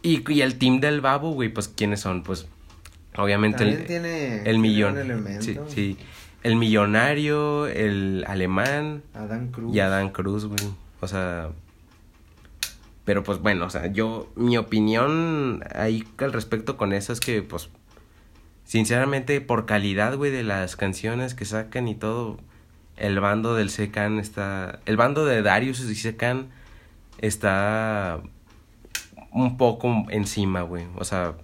Y, 0.01 0.29
y 0.31 0.41
el 0.41 0.57
team 0.57 0.79
del 0.79 1.01
Babo, 1.01 1.31
güey, 1.31 1.49
pues, 1.49 1.67
¿quiénes 1.67 1.99
son? 2.01 2.23
Pues, 2.23 2.47
obviamente 3.17 3.63
el, 3.63 3.85
tiene, 3.85 4.37
el 4.37 4.43
tiene 4.43 4.59
millón. 4.59 4.93
un 4.93 4.99
elemento. 4.99 5.43
Sí, 5.43 5.57
sí. 5.67 5.97
El 6.43 6.55
millonario, 6.55 7.67
el 7.67 8.23
alemán 8.27 9.03
Adán 9.13 9.49
Cruz. 9.49 9.75
y 9.75 9.79
Adán 9.79 10.09
Cruz, 10.09 10.45
güey. 10.45 10.73
O 11.01 11.07
sea. 11.07 11.49
Pero 13.05 13.23
pues 13.23 13.39
bueno, 13.39 13.65
o 13.65 13.69
sea, 13.69 13.87
yo. 13.87 14.31
Mi 14.35 14.57
opinión 14.57 15.63
ahí 15.75 16.07
al 16.17 16.31
respecto 16.31 16.77
con 16.77 16.93
eso 16.93 17.11
es 17.13 17.19
que, 17.19 17.41
pues. 17.41 17.69
Sinceramente, 18.63 19.41
por 19.41 19.65
calidad, 19.65 20.15
güey, 20.15 20.31
de 20.31 20.43
las 20.43 20.75
canciones 20.75 21.33
que 21.33 21.45
sacan 21.45 21.87
y 21.87 21.95
todo. 21.95 22.37
El 22.97 23.19
bando 23.19 23.55
del 23.55 23.69
Secan 23.69 24.19
está. 24.19 24.79
El 24.85 24.95
bando 24.95 25.25
de 25.25 25.41
Darius 25.41 25.79
y 25.81 25.95
Secan 25.95 26.49
está. 27.17 28.21
Un 29.31 29.57
poco 29.57 30.05
encima, 30.09 30.61
güey. 30.61 30.85
O 30.95 31.03
sea, 31.03 31.35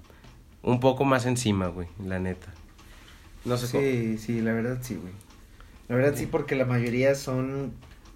un 0.62 0.80
poco 0.80 1.06
más 1.06 1.26
encima, 1.26 1.68
güey, 1.68 1.88
la 2.04 2.20
neta. 2.20 2.55
No 3.46 3.58
sé 3.58 3.72
cómo- 3.72 3.84
Sí, 3.84 4.18
sí, 4.18 4.42
la 4.42 4.52
verdad 4.54 4.80
sí, 4.82 4.96
güey. 4.96 5.14
La 5.88 5.96
verdad 5.96 6.14
sí, 6.16 6.26
porque 6.26 6.56
la 6.56 6.66
mayoría 6.66 7.14
son, 7.16 7.72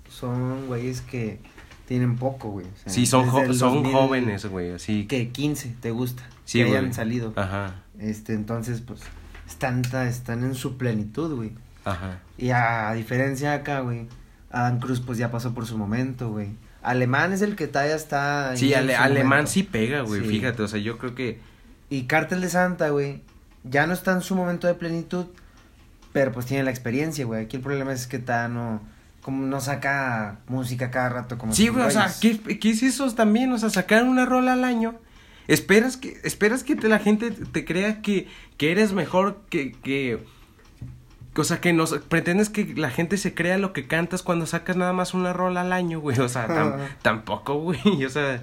son 0.09 0.67
güeyes 0.67 1.01
que 1.01 1.39
tienen 1.87 2.15
poco, 2.17 2.49
güey. 2.49 2.65
o 2.67 2.77
sea, 2.83 2.91
Sí, 2.93 3.05
son, 3.05 3.25
desde 3.25 3.31
jo- 3.31 3.43
el 3.43 3.55
son 3.55 3.73
2000, 3.75 3.93
jóvenes, 3.93 4.45
güey, 4.45 4.71
así. 4.71 5.05
Que 5.07 5.29
15, 5.29 5.75
¿te 5.79 5.91
gusta? 5.91 6.23
Sí, 6.45 6.59
que 6.59 6.65
güey. 6.65 6.77
hayan 6.77 6.93
salido. 6.93 7.33
Ajá, 7.35 7.83
Este, 7.99 8.33
entonces, 8.33 8.81
pues, 8.81 9.01
están, 9.47 9.81
están 10.07 10.43
en 10.43 10.55
su 10.55 10.77
plenitud, 10.77 11.35
güey. 11.35 11.51
ajá. 11.85 12.19
Y 12.37 12.49
a, 12.51 12.91
diferencia 12.93 13.53
acá, 13.53 13.81
güey, 13.81 14.07
Adán 14.51 14.79
Cruz, 14.79 14.99
pues, 15.01 15.17
ya 15.17 15.29
pasó 15.31 15.53
por 15.53 15.65
su 15.67 15.77
momento, 15.77 16.31
güey. 16.31 16.49
Alemán 16.81 17.33
es 17.33 17.41
el 17.41 17.55
que 17.55 17.67
todavía 17.67 17.95
está... 17.95 18.55
Sí, 18.55 18.73
ale- 18.73 18.95
alemán 18.95 19.29
momento. 19.29 19.51
sí 19.51 19.63
pega, 19.63 20.01
güey, 20.01 20.21
Sí. 20.21 20.27
fíjate, 20.29 20.61
o 20.63 20.67
sea, 20.67 20.79
yo 20.79 20.97
creo 20.97 21.13
que... 21.13 21.39
Y 21.89 22.03
Cártel 22.03 22.41
de 22.41 22.49
Santa, 22.49 22.89
güey, 22.89 23.21
ya 23.63 23.85
no 23.87 23.93
está 23.93 24.11
en 24.13 24.21
su 24.21 24.35
momento 24.35 24.67
de 24.67 24.73
plenitud, 24.75 25.25
pero 26.13 26.31
pues 26.31 26.45
tiene 26.45 26.63
la 26.63 26.71
experiencia, 26.71 27.25
güey. 27.25 27.43
Aquí 27.45 27.57
el 27.57 27.61
problema 27.63 27.93
es 27.93 28.07
que 28.07 28.17
está 28.17 28.47
no 28.47 28.81
como 29.21 29.45
no 29.45 29.59
saca 29.59 30.39
música 30.47 30.89
cada 30.91 31.09
rato 31.09 31.37
como 31.37 31.53
Sí, 31.53 31.67
güey, 31.67 31.85
o 31.85 31.91
sea. 31.91 32.11
¿qué, 32.21 32.39
¿qué 32.59 32.69
es 32.71 32.81
eso 32.83 33.13
también? 33.13 33.51
O 33.51 33.57
sea, 33.57 33.69
sacar 33.69 34.03
una 34.05 34.25
rola 34.25 34.53
al 34.53 34.63
año. 34.63 34.95
Esperas 35.47 35.97
que, 35.97 36.19
esperas 36.23 36.63
que 36.63 36.75
te- 36.75 36.87
la 36.87 36.99
gente 36.99 37.31
te 37.31 37.65
crea 37.65 38.01
que, 38.01 38.27
que 38.57 38.71
eres 38.71 38.93
mejor 38.93 39.41
que, 39.49 39.73
que... 39.73 40.23
O 41.35 41.43
sea, 41.43 41.61
que 41.61 41.73
nos 41.73 41.91
pretendes 41.99 42.49
que 42.49 42.73
la 42.75 42.89
gente 42.89 43.17
se 43.17 43.33
crea 43.33 43.57
lo 43.57 43.71
que 43.73 43.87
cantas 43.87 44.23
cuando 44.23 44.45
sacas 44.45 44.75
nada 44.77 44.93
más 44.93 45.13
una 45.13 45.31
rola 45.33 45.61
al 45.61 45.73
año, 45.73 45.99
güey. 45.99 46.19
O 46.19 46.27
sea, 46.29 46.47
tam- 46.47 46.77
tampoco, 47.01 47.55
güey. 47.59 47.79
O 48.05 48.09
sea, 48.09 48.41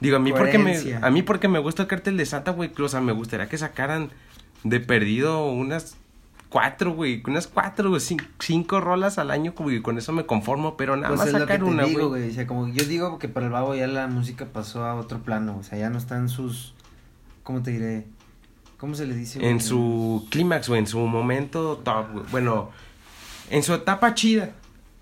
digo, 0.00 0.16
a 0.16 0.18
mí 0.18 0.32
porque 0.32 0.58
me, 0.58 0.76
a 1.00 1.10
mí 1.10 1.22
porque 1.22 1.48
me 1.48 1.58
gusta 1.58 1.82
el 1.82 1.88
cartel 1.88 2.16
de 2.16 2.26
Santa, 2.26 2.52
güey. 2.52 2.70
O 2.78 2.88
sea, 2.88 3.00
me 3.00 3.12
gustaría 3.12 3.48
que 3.48 3.58
sacaran 3.58 4.10
de 4.64 4.80
perdido 4.80 5.46
unas 5.46 5.96
cuatro, 6.50 6.92
güey. 6.92 7.22
Unas 7.26 7.46
cuatro, 7.46 7.88
güey. 7.90 8.02
Cinco, 8.38 8.80
rolas 8.80 9.18
al 9.18 9.30
año, 9.30 9.54
güey. 9.56 9.80
Con 9.80 9.96
eso 9.96 10.12
me 10.12 10.26
conformo, 10.26 10.76
pero 10.76 10.96
nada 10.96 11.08
Pues 11.08 11.18
más 11.18 11.26
es 11.28 11.32
lo 11.32 11.38
que 11.38 11.44
sacar 11.44 11.58
te 11.60 11.64
una, 11.64 11.84
digo, 11.84 12.08
güey. 12.08 12.28
O 12.28 12.32
sea, 12.32 12.46
como 12.46 12.68
yo 12.68 12.84
digo 12.84 13.18
que 13.18 13.28
para 13.28 13.46
el 13.46 13.52
babo 13.52 13.74
ya 13.74 13.86
la 13.86 14.06
música 14.08 14.46
pasó 14.46 14.84
a 14.84 14.94
otro 14.94 15.20
plano. 15.20 15.56
O 15.58 15.62
sea, 15.62 15.78
ya 15.78 15.88
no 15.88 15.98
está 15.98 16.16
en 16.16 16.28
sus. 16.28 16.74
¿Cómo 17.42 17.62
te 17.62 17.70
diré? 17.70 18.06
¿Cómo 18.76 18.94
se 18.94 19.06
le 19.06 19.14
dice? 19.14 19.38
güey? 19.38 19.50
En 19.50 19.60
su 19.60 20.26
clímax, 20.30 20.68
güey. 20.68 20.80
En 20.80 20.86
su 20.86 20.98
momento 20.98 21.78
top, 21.78 22.12
güey. 22.12 22.24
Bueno, 22.30 22.70
en 23.48 23.62
su 23.62 23.72
etapa 23.72 24.14
chida. 24.14 24.50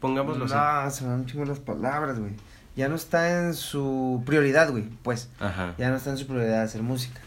Pongámoslo 0.00 0.44
así. 0.44 0.54
No, 0.54 0.90
se 0.90 1.04
me 1.04 1.10
dan 1.10 1.26
chingo 1.26 1.44
las 1.44 1.58
palabras, 1.58 2.20
güey. 2.20 2.32
Ya 2.78 2.88
no 2.88 2.94
está 2.94 3.40
en 3.40 3.54
su 3.54 4.22
prioridad, 4.24 4.70
güey. 4.70 4.84
Pues. 5.02 5.30
Ajá. 5.40 5.74
Ya 5.78 5.90
no 5.90 5.96
está 5.96 6.10
en 6.10 6.16
su 6.16 6.28
prioridad 6.28 6.62
hacer 6.62 6.84
música. 6.84 7.20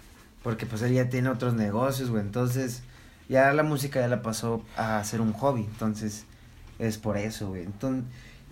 Porque 0.43 0.65
pues 0.65 0.81
él 0.81 0.93
ya 0.93 1.09
tiene 1.09 1.27
otros 1.27 1.55
negocios, 1.55 2.09
güey. 2.09 2.21
Entonces, 2.21 2.83
ya 3.27 3.51
la 3.51 3.61
música 3.61 3.99
ya 3.99 4.07
la 4.07 4.21
pasó 4.21 4.63
a 4.77 5.03
ser 5.03 5.19
un 5.19 5.33
hobby. 5.33 5.63
Entonces, 5.63 6.23
es 6.79 6.97
por 6.97 7.17
eso, 7.17 7.49
güey. 7.49 7.63
Entonces, 7.63 8.05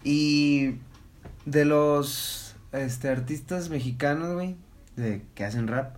y 0.03 0.75
de 1.45 1.63
los 1.63 2.57
este 2.73 3.07
artistas 3.07 3.69
mexicanos, 3.69 4.33
güey, 4.33 4.57
de 4.97 5.21
que 5.35 5.45
hacen 5.45 5.69
rap, 5.69 5.95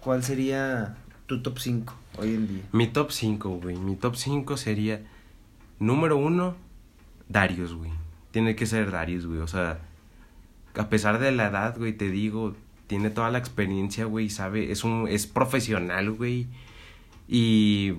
¿cuál 0.00 0.24
sería 0.24 0.96
tu 1.26 1.42
top 1.42 1.60
5 1.60 1.94
hoy 2.18 2.34
en 2.34 2.48
día? 2.48 2.62
Mi 2.72 2.88
top 2.88 3.12
5, 3.12 3.60
güey. 3.62 3.76
Mi 3.76 3.94
top 3.94 4.16
5 4.16 4.56
sería. 4.56 5.00
Número 5.78 6.16
uno, 6.16 6.56
Darius, 7.28 7.72
güey. 7.72 7.92
Tiene 8.32 8.56
que 8.56 8.66
ser 8.66 8.90
Darius, 8.90 9.26
güey. 9.26 9.38
O 9.38 9.46
sea, 9.46 9.78
a 10.76 10.88
pesar 10.88 11.18
de 11.18 11.32
la 11.32 11.46
edad, 11.48 11.76
güey, 11.78 11.92
te 11.92 12.10
digo, 12.10 12.54
tiene 12.86 13.10
toda 13.10 13.30
la 13.30 13.38
experiencia, 13.38 14.04
güey, 14.04 14.30
sabe, 14.30 14.70
es 14.72 14.84
un, 14.84 15.06
es 15.08 15.26
profesional, 15.26 16.10
güey. 16.12 16.46
Y 17.28 17.92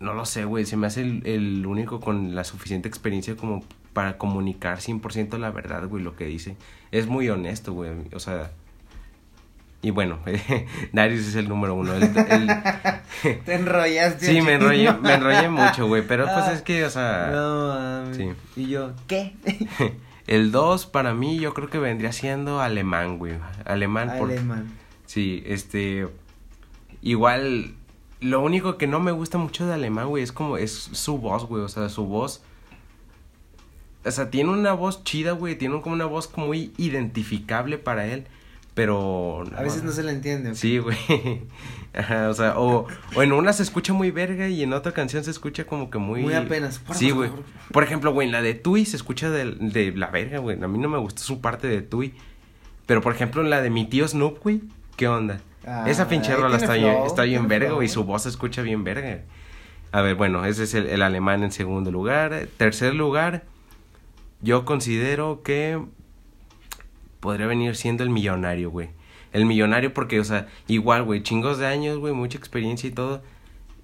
no 0.00 0.14
lo 0.14 0.24
sé, 0.24 0.44
güey, 0.44 0.64
se 0.66 0.76
me 0.76 0.86
hace 0.86 1.02
el, 1.02 1.22
el 1.26 1.66
único 1.66 2.00
con 2.00 2.34
la 2.34 2.44
suficiente 2.44 2.88
experiencia 2.88 3.36
como 3.36 3.62
para 3.92 4.18
comunicar 4.18 4.78
100% 4.78 5.38
la 5.38 5.50
verdad, 5.50 5.86
güey, 5.88 6.02
lo 6.02 6.16
que 6.16 6.24
dice. 6.26 6.56
Es 6.90 7.06
muy 7.06 7.28
honesto, 7.28 7.72
güey, 7.72 7.90
o 8.14 8.18
sea... 8.20 8.50
Y 9.82 9.90
bueno, 9.92 10.18
Darius 10.92 11.26
es 11.26 11.36
el 11.36 11.48
número 11.48 11.74
uno. 11.74 11.94
El, 11.94 12.02
el- 12.02 12.50
Te 13.46 13.54
enrollaste. 13.54 14.26
sí, 14.26 14.42
me 14.42 14.54
enrollé, 14.54 14.92
me 14.92 15.14
enrollé 15.14 15.48
mucho, 15.48 15.86
güey, 15.86 16.02
pero 16.06 16.24
pues 16.24 16.36
Ah, 16.36 16.52
es 16.52 16.60
que, 16.62 16.84
o 16.84 16.90
sea... 16.90 17.30
No, 17.32 17.68
mames. 17.68 18.16
Sí. 18.16 18.28
Y 18.56 18.66
yo, 18.68 18.92
¿qué? 19.06 19.32
El 20.30 20.52
2 20.52 20.86
para 20.86 21.12
mí 21.12 21.40
yo 21.40 21.54
creo 21.54 21.68
que 21.68 21.80
vendría 21.80 22.12
siendo 22.12 22.60
alemán, 22.60 23.18
güey. 23.18 23.34
Alemán 23.64 24.14
por... 24.16 24.30
Alemán. 24.30 24.72
Sí, 25.04 25.42
este... 25.44 26.08
Igual, 27.02 27.74
lo 28.20 28.40
único 28.40 28.78
que 28.78 28.86
no 28.86 29.00
me 29.00 29.10
gusta 29.10 29.38
mucho 29.38 29.66
de 29.66 29.74
alemán, 29.74 30.06
güey, 30.06 30.22
es 30.22 30.30
como, 30.30 30.56
es 30.56 30.72
su 30.72 31.18
voz, 31.18 31.46
güey. 31.46 31.64
O 31.64 31.68
sea, 31.68 31.88
su 31.88 32.06
voz... 32.06 32.44
O 34.04 34.10
sea, 34.12 34.30
tiene 34.30 34.50
una 34.50 34.72
voz 34.72 35.02
chida, 35.02 35.32
güey. 35.32 35.58
Tiene 35.58 35.82
como 35.82 35.96
una 35.96 36.06
voz 36.06 36.30
muy 36.36 36.72
identificable 36.78 37.76
para 37.76 38.06
él. 38.06 38.28
Pero... 38.80 39.44
A 39.58 39.62
veces 39.62 39.82
no 39.82 39.92
se 39.92 40.02
le 40.02 40.10
entiende. 40.10 40.54
Sí, 40.54 40.78
güey. 40.78 40.96
Ajá, 41.92 42.30
o 42.30 42.32
sea, 42.32 42.58
o, 42.58 42.86
o 43.14 43.22
en 43.22 43.30
una 43.34 43.52
se 43.52 43.62
escucha 43.62 43.92
muy 43.92 44.10
verga 44.10 44.48
y 44.48 44.62
en 44.62 44.72
otra 44.72 44.92
canción 44.92 45.22
se 45.22 45.30
escucha 45.30 45.66
como 45.66 45.90
que 45.90 45.98
muy... 45.98 46.22
Muy 46.22 46.32
apenas. 46.32 46.78
Por 46.78 46.96
Sí, 46.96 47.10
güey. 47.10 47.30
Por 47.72 47.82
ejemplo, 47.84 48.10
güey, 48.14 48.28
en 48.28 48.32
la 48.32 48.40
de 48.40 48.54
Tui 48.54 48.86
se 48.86 48.96
escucha 48.96 49.28
de, 49.28 49.50
de 49.50 49.92
la 49.94 50.06
verga, 50.06 50.38
güey. 50.38 50.62
A 50.62 50.66
mí 50.66 50.78
no 50.78 50.88
me 50.88 50.96
gustó 50.96 51.20
su 51.22 51.42
parte 51.42 51.68
de 51.68 51.82
Tui. 51.82 52.14
Pero, 52.86 53.02
por 53.02 53.14
ejemplo, 53.14 53.42
en 53.42 53.50
la 53.50 53.60
de 53.60 53.68
mi 53.68 53.84
tío 53.84 54.08
Snoop, 54.08 54.42
güey, 54.42 54.62
¿qué 54.96 55.08
onda? 55.08 55.42
Ah, 55.66 55.84
Esa 55.86 56.08
pinche 56.08 56.34
rola 56.34 56.56
está 56.56 56.72
bien, 56.72 56.96
está 57.04 57.24
bien 57.24 57.48
verga, 57.48 57.66
flow. 57.66 57.76
güey. 57.76 57.88
Su 57.90 58.04
voz 58.04 58.22
se 58.22 58.30
escucha 58.30 58.62
bien 58.62 58.82
verga. 58.82 59.20
A 59.92 60.00
ver, 60.00 60.14
bueno, 60.14 60.46
ese 60.46 60.64
es 60.64 60.72
el, 60.72 60.86
el 60.86 61.02
alemán 61.02 61.42
en 61.42 61.52
segundo 61.52 61.90
lugar. 61.90 62.48
Tercer 62.56 62.94
lugar, 62.94 63.42
yo 64.40 64.64
considero 64.64 65.42
que 65.42 65.78
podría 67.20 67.46
venir 67.46 67.76
siendo 67.76 68.02
el 68.02 68.10
millonario, 68.10 68.70
güey. 68.70 68.90
El 69.32 69.46
millonario 69.46 69.94
porque, 69.94 70.18
o 70.18 70.24
sea, 70.24 70.48
igual, 70.66 71.04
güey, 71.04 71.22
chingos 71.22 71.58
de 71.58 71.66
años, 71.66 71.98
güey, 71.98 72.12
mucha 72.12 72.36
experiencia 72.38 72.88
y 72.88 72.92
todo. 72.92 73.22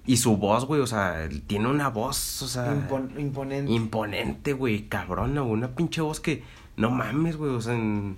Y 0.05 0.17
su 0.17 0.37
voz, 0.37 0.65
güey, 0.65 0.81
o 0.81 0.87
sea, 0.87 1.29
tiene 1.47 1.67
una 1.67 1.89
voz, 1.89 2.41
o 2.41 2.47
sea, 2.47 2.73
Impon- 2.73 3.19
imponente. 3.19 3.71
imponente, 3.71 4.53
güey, 4.53 4.87
cabrona, 4.87 5.41
güey. 5.41 5.53
Una 5.53 5.69
pinche 5.75 6.01
voz 6.01 6.19
que, 6.19 6.43
no 6.77 6.89
mames, 6.91 7.37
güey, 7.37 7.51
o 7.51 7.61
sea, 7.61 7.73
en- 7.75 8.17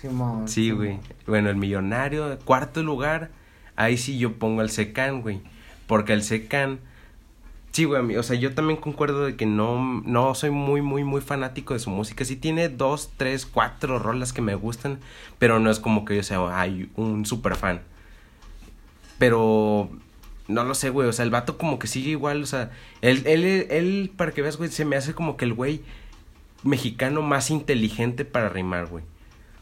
Simón, 0.00 0.48
Sí, 0.48 0.70
güey. 0.70 0.98
Bueno, 1.26 1.50
el 1.50 1.56
millonario, 1.56 2.38
cuarto 2.44 2.82
lugar, 2.82 3.30
ahí 3.76 3.96
sí 3.98 4.18
yo 4.18 4.38
pongo 4.38 4.60
al 4.62 4.70
Secan, 4.70 5.22
güey. 5.22 5.40
Porque 5.86 6.12
el 6.12 6.22
Secan, 6.22 6.80
sí, 7.72 7.84
güey, 7.84 8.00
a 8.00 8.02
mí- 8.02 8.16
o 8.16 8.22
sea, 8.22 8.36
yo 8.36 8.54
también 8.54 8.80
concuerdo 8.80 9.24
de 9.26 9.36
que 9.36 9.46
no, 9.46 10.02
no 10.04 10.34
soy 10.34 10.50
muy, 10.50 10.82
muy, 10.82 11.04
muy 11.04 11.20
fanático 11.20 11.74
de 11.74 11.80
su 11.80 11.90
música. 11.90 12.24
Sí 12.24 12.36
tiene 12.36 12.68
dos, 12.68 13.10
tres, 13.16 13.46
cuatro 13.46 13.98
rolas 13.98 14.32
que 14.32 14.42
me 14.42 14.54
gustan, 14.54 14.98
pero 15.38 15.58
no 15.60 15.70
es 15.70 15.78
como 15.80 16.04
que 16.04 16.16
yo 16.16 16.22
sea, 16.22 16.60
ay, 16.60 16.90
un 16.96 17.24
super 17.26 17.56
fan. 17.56 17.80
Pero, 19.18 19.90
no 20.48 20.64
lo 20.64 20.74
sé, 20.74 20.90
güey, 20.90 21.08
o 21.08 21.12
sea, 21.12 21.24
el 21.24 21.30
vato 21.30 21.58
como 21.58 21.78
que 21.78 21.86
sigue 21.86 22.10
igual, 22.10 22.42
o 22.42 22.46
sea, 22.46 22.70
él, 23.02 23.22
él, 23.26 23.44
él, 23.70 24.12
para 24.16 24.32
que 24.32 24.42
veas, 24.42 24.56
güey, 24.56 24.70
se 24.70 24.84
me 24.84 24.96
hace 24.96 25.14
como 25.14 25.36
que 25.36 25.44
el 25.44 25.52
güey 25.54 25.82
mexicano 26.62 27.22
más 27.22 27.50
inteligente 27.50 28.24
para 28.24 28.48
rimar, 28.48 28.86
güey. 28.86 29.04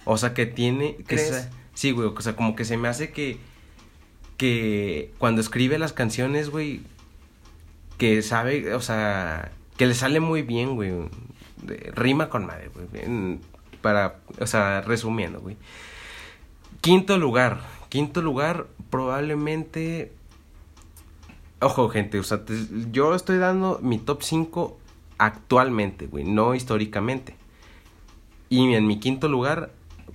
O 0.04 0.16
sea, 0.16 0.32
que 0.34 0.46
tiene... 0.46 0.96
Que 0.96 1.04
¿Crees? 1.04 1.28
sa- 1.28 1.50
sí, 1.74 1.90
güey, 1.90 2.08
o 2.08 2.20
sea, 2.20 2.36
como 2.36 2.54
que 2.56 2.64
se 2.64 2.76
me 2.76 2.88
hace 2.88 3.10
que... 3.10 3.38
Que 4.36 5.12
cuando 5.18 5.40
escribe 5.40 5.78
las 5.78 5.92
canciones, 5.92 6.48
güey, 6.50 6.80
que 7.98 8.22
sabe, 8.22 8.74
o 8.74 8.80
sea, 8.80 9.50
que 9.76 9.86
le 9.86 9.94
sale 9.94 10.20
muy 10.20 10.42
bien, 10.42 10.76
güey. 10.76 10.92
Rima 11.94 12.28
con 12.30 12.46
madre, 12.46 12.70
güey. 12.74 13.38
Para, 13.82 14.20
o 14.40 14.46
sea, 14.46 14.80
resumiendo, 14.80 15.40
güey. 15.40 15.56
Quinto 16.80 17.18
lugar. 17.18 17.60
Quinto 17.88 18.22
lugar, 18.22 18.66
probablemente. 18.90 20.12
Ojo, 21.60 21.88
gente, 21.88 22.20
o 22.20 22.22
sea, 22.22 22.42
yo 22.92 23.14
estoy 23.14 23.38
dando 23.38 23.80
mi 23.82 23.98
top 23.98 24.22
5 24.22 24.78
actualmente, 25.18 26.06
güey, 26.06 26.24
no 26.24 26.54
históricamente. 26.54 27.34
Y 28.48 28.72
en 28.74 28.86
mi 28.86 29.00
quinto 29.00 29.28
lugar 29.28 29.72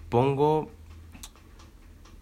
pongo. 0.09 0.71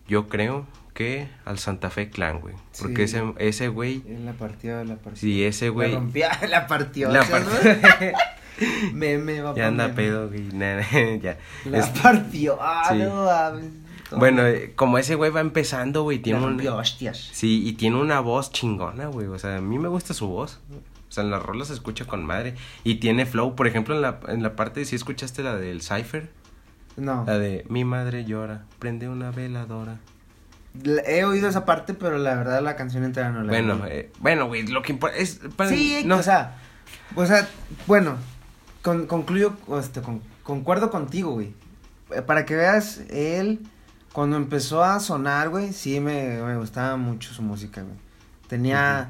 Yo 0.08 0.28
creo 0.28 0.66
que 0.94 1.28
al 1.46 1.58
Santa 1.60 1.90
Fe 1.90 2.10
Clan, 2.10 2.40
güey. 2.42 2.56
Porque 2.80 3.08
Sí. 3.08 3.16
ese, 3.18 3.34
ese 3.40 3.68
güey. 3.70 4.04
Él 4.08 4.26
la 4.26 4.34
partió, 4.34 4.84
la 4.84 4.96
partió. 4.96 5.16
Sí, 5.20 5.44
ese 5.44 5.66
La 5.68 5.72
güey. 5.72 5.92
la 6.50 6.68
partió. 6.68 7.10
La 7.10 7.24
partió. 7.24 7.72
Meme, 8.94 9.42
va 9.42 9.56
Ya 9.56 9.68
anda 9.68 9.94
pedo, 9.96 10.28
güey. 10.28 10.50
ya. 11.22 11.38
La 11.66 11.80
Es- 11.80 11.88
partió. 12.02 12.58
Ah, 12.62 12.88
Sí. 12.92 12.98
no 13.00 13.26
mames. 13.26 13.66
Bueno, 14.18 14.46
eh, 14.46 14.74
como 14.76 14.98
ese 14.98 15.16
güey 15.16 15.32
va 15.32 15.40
empezando, 15.40 16.04
güey, 16.04 16.18
La 16.18 16.24
tiene 16.24 16.40
un... 16.40 16.46
rompió, 16.50 16.76
hostias. 16.76 17.30
Sí, 17.32 17.66
y 17.66 17.74
tiene 17.74 17.96
una 17.96 18.20
voz 18.20 18.52
chingona, 18.52 19.08
güey. 19.08 19.28
O 19.28 19.40
sea, 19.40 19.56
a 19.58 19.62
mí 19.62 19.80
me 19.80 19.88
gusta 19.88 20.14
su 20.14 20.28
voz. 20.28 20.60
O 21.08 21.12
sea, 21.14 21.24
en 21.24 21.32
las 21.32 21.42
rolas 21.42 21.70
se 21.70 21.74
escucha 21.74 22.04
con 22.06 22.26
madre. 22.26 22.56
Y 22.84 22.96
tiene 22.96 23.26
flow. 23.26 23.56
Por 23.56 23.68
ejemplo, 23.68 23.96
en 23.96 24.02
la, 24.02 24.20
en 24.28 24.44
la 24.44 24.58
parte, 24.58 24.84
si 24.84 24.98
escuchaste 24.98 25.44
la 25.44 25.56
del 25.56 25.82
Cypher. 25.82 26.30
No. 26.98 27.24
La 27.26 27.40
de 27.40 27.66
Mi 27.70 27.86
madre 27.86 28.26
llora, 28.26 28.66
prende 28.80 29.08
una 29.08 29.32
veladora. 29.32 30.00
He 31.06 31.26
oído 31.26 31.50
esa 31.50 31.66
parte, 31.66 31.94
pero 31.94 32.18
la 32.18 32.36
verdad 32.36 32.62
la 32.62 32.76
canción 32.76 33.04
entera 33.04 33.30
no 33.32 33.42
la 33.44 33.50
Bueno, 33.50 33.86
he 33.86 34.00
eh, 34.00 34.12
bueno, 34.20 34.48
güey, 34.48 34.66
lo 34.68 34.82
que 34.82 34.94
importa 34.94 35.18
es... 35.18 35.40
para- 35.56 35.70
Sí, 35.70 36.02
no, 36.06 36.18
o 36.18 36.24
sea, 36.24 36.56
o 37.16 37.26
sea, 37.26 37.48
bueno, 37.88 38.16
con- 38.82 39.06
concluyo, 39.06 39.54
este, 39.80 40.02
con- 40.02 40.22
concuerdo 40.44 40.90
contigo, 40.90 41.32
güey. 41.32 41.54
Eh, 42.16 42.22
Para 42.22 42.46
que 42.46 42.56
veas, 42.56 43.02
él, 43.10 43.60
cuando 44.14 44.38
empezó 44.38 44.84
a 44.84 45.00
sonar, 45.02 45.50
güey, 45.50 45.74
sí 45.74 46.00
me, 46.00 46.42
me 46.42 46.56
gustaba 46.58 46.96
mucho 46.98 47.34
su 47.34 47.42
música, 47.42 47.82
güey. 47.82 47.96
Tenía, 48.48 49.10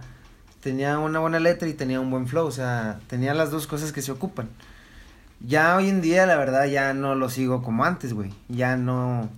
tenía 0.62 0.97
una 1.00 1.19
buena 1.19 1.39
letra 1.39 1.67
y 1.67 1.74
tenía 1.74 2.00
un 2.00 2.10
buen 2.12 2.28
flow, 2.28 2.47
o 2.47 2.52
sea, 2.52 3.00
tenía 3.08 3.34
las 3.36 3.52
dos 3.52 3.67
cosas 3.67 3.91
que 3.91 4.02
se 4.02 4.12
ocupan. 4.12 4.50
Ya 5.39 5.76
hoy 5.76 5.89
en 5.89 6.02
día, 6.02 6.26
la 6.28 6.36
verdad, 6.38 6.65
ya 6.65 6.93
no 6.93 7.15
lo 7.15 7.30
sigo 7.30 7.63
como 7.63 7.84
antes, 7.86 8.13
güey. 8.13 8.32
Ya 8.47 8.78
no, 8.78 9.30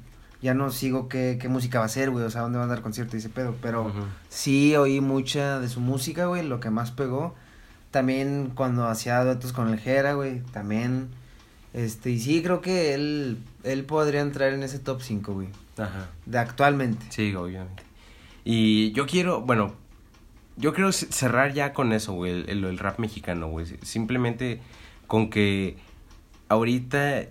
ya 0.44 0.54
no 0.54 0.70
sigo 0.70 1.08
qué, 1.08 1.40
qué 1.42 1.48
música 1.48 1.80
va 1.80 1.86
a 1.86 1.90
ser, 1.90 2.12
güey, 2.12 2.24
o 2.26 2.30
sea, 2.30 2.42
dónde 2.42 2.60
va 2.60 2.66
a 2.66 2.68
dar 2.68 2.82
concierto 2.82 3.16
y 3.16 3.20
ese 3.20 3.30
pedo, 3.30 3.56
pero... 3.62 3.92
Sí, 4.30 4.76
oí 4.76 5.02
mucha 5.02 5.60
de 5.60 5.68
su 5.70 5.80
música, 5.80 6.26
güey, 6.28 6.46
lo 6.46 6.60
que 6.60 6.70
más 6.70 6.92
pegó. 6.92 7.34
También 7.90 8.52
cuando 8.54 8.86
hacía 8.88 9.24
duetos 9.24 9.54
con 9.54 9.70
el 9.70 9.80
Jera, 9.80 10.14
güey, 10.14 10.42
también. 10.52 11.08
Este, 11.74 12.12
y 12.12 12.20
sí, 12.20 12.44
creo 12.44 12.62
que 12.62 12.94
él, 12.94 13.40
él 13.64 13.84
podría 13.86 14.22
entrar 14.22 14.54
en 14.54 14.62
ese 14.64 14.78
top 14.80 15.02
5, 15.02 15.34
güey, 15.34 15.48
Ajá. 15.78 16.10
de 16.26 16.38
actualmente. 16.38 17.06
Sí, 17.10 17.34
obviamente. 17.34 17.82
Y 18.44 18.92
yo 18.92 19.06
quiero, 19.08 19.42
bueno, 19.42 19.74
yo 20.58 20.74
quiero 20.74 20.92
cerrar 20.92 21.54
ya 21.54 21.72
con 21.74 21.94
eso, 21.94 22.14
güey, 22.14 22.32
el, 22.32 22.50
el- 22.50 22.64
el 22.66 22.78
rap 22.78 23.00
mexicano, 23.00 23.48
güey. 23.48 23.66
Simplemente 23.82 24.60
con 25.08 25.30
que 25.30 25.78
ahorita 26.50 27.24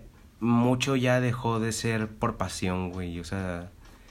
mucho 0.42 0.96
ya 0.96 1.20
dejó 1.20 1.61
de 1.61 1.72
ser 1.72 2.09
por 2.09 2.37
pasión, 2.37 2.90
güey. 2.90 3.18
O 3.20 3.24
sea, 3.24 3.70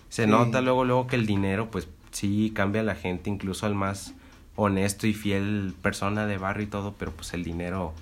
se 0.09 0.23
Sí. 0.23 0.29
nota 0.29 0.61
luego, 0.61 0.85
luego 0.85 1.05
que 1.07 1.17
el 1.17 1.25
dinero, 1.27 1.69
pues 1.69 1.87
sí, 2.11 2.51
cambia 2.55 2.81
a 2.81 2.85
la 2.85 2.95
gente, 2.95 3.29
incluso 3.29 3.65
al 3.65 3.75
más 3.75 4.13
honesto 4.55 5.07
y 5.07 5.13
fiel 5.13 5.73
persona 5.81 6.25
de 6.25 6.37
barrio 6.37 6.63
y 6.63 6.69
todo, 6.69 6.95
pero 6.97 7.11
pues 7.11 7.33
el 7.33 7.43
dinero... 7.43 7.93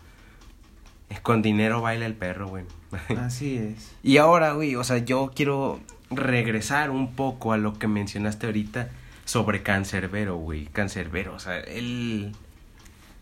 Con 1.24 1.42
dinero 1.42 1.82
baila 1.82 2.06
el 2.06 2.14
perro, 2.14 2.48
güey. 2.48 2.66
Así 3.18 3.58
es. 3.58 3.92
Y 4.04 4.18
ahora, 4.18 4.54
güey, 4.54 4.76
o 4.76 4.84
sea, 4.84 5.00
yo 5.00 5.32
quiero 5.36 5.80
regresar 6.12 6.92
un 6.92 7.14
poco 7.14 7.52
a 7.52 7.58
lo 7.58 7.80
que 7.80 7.88
mencionaste 7.88 8.46
ahorita 8.46 8.90
sobre 9.26 9.64
Cancerbero, 9.64 10.38
güey. 10.38 10.66
Cancerbero, 10.68 11.34
o 11.34 11.40
sea, 11.40 11.60
él... 11.62 12.32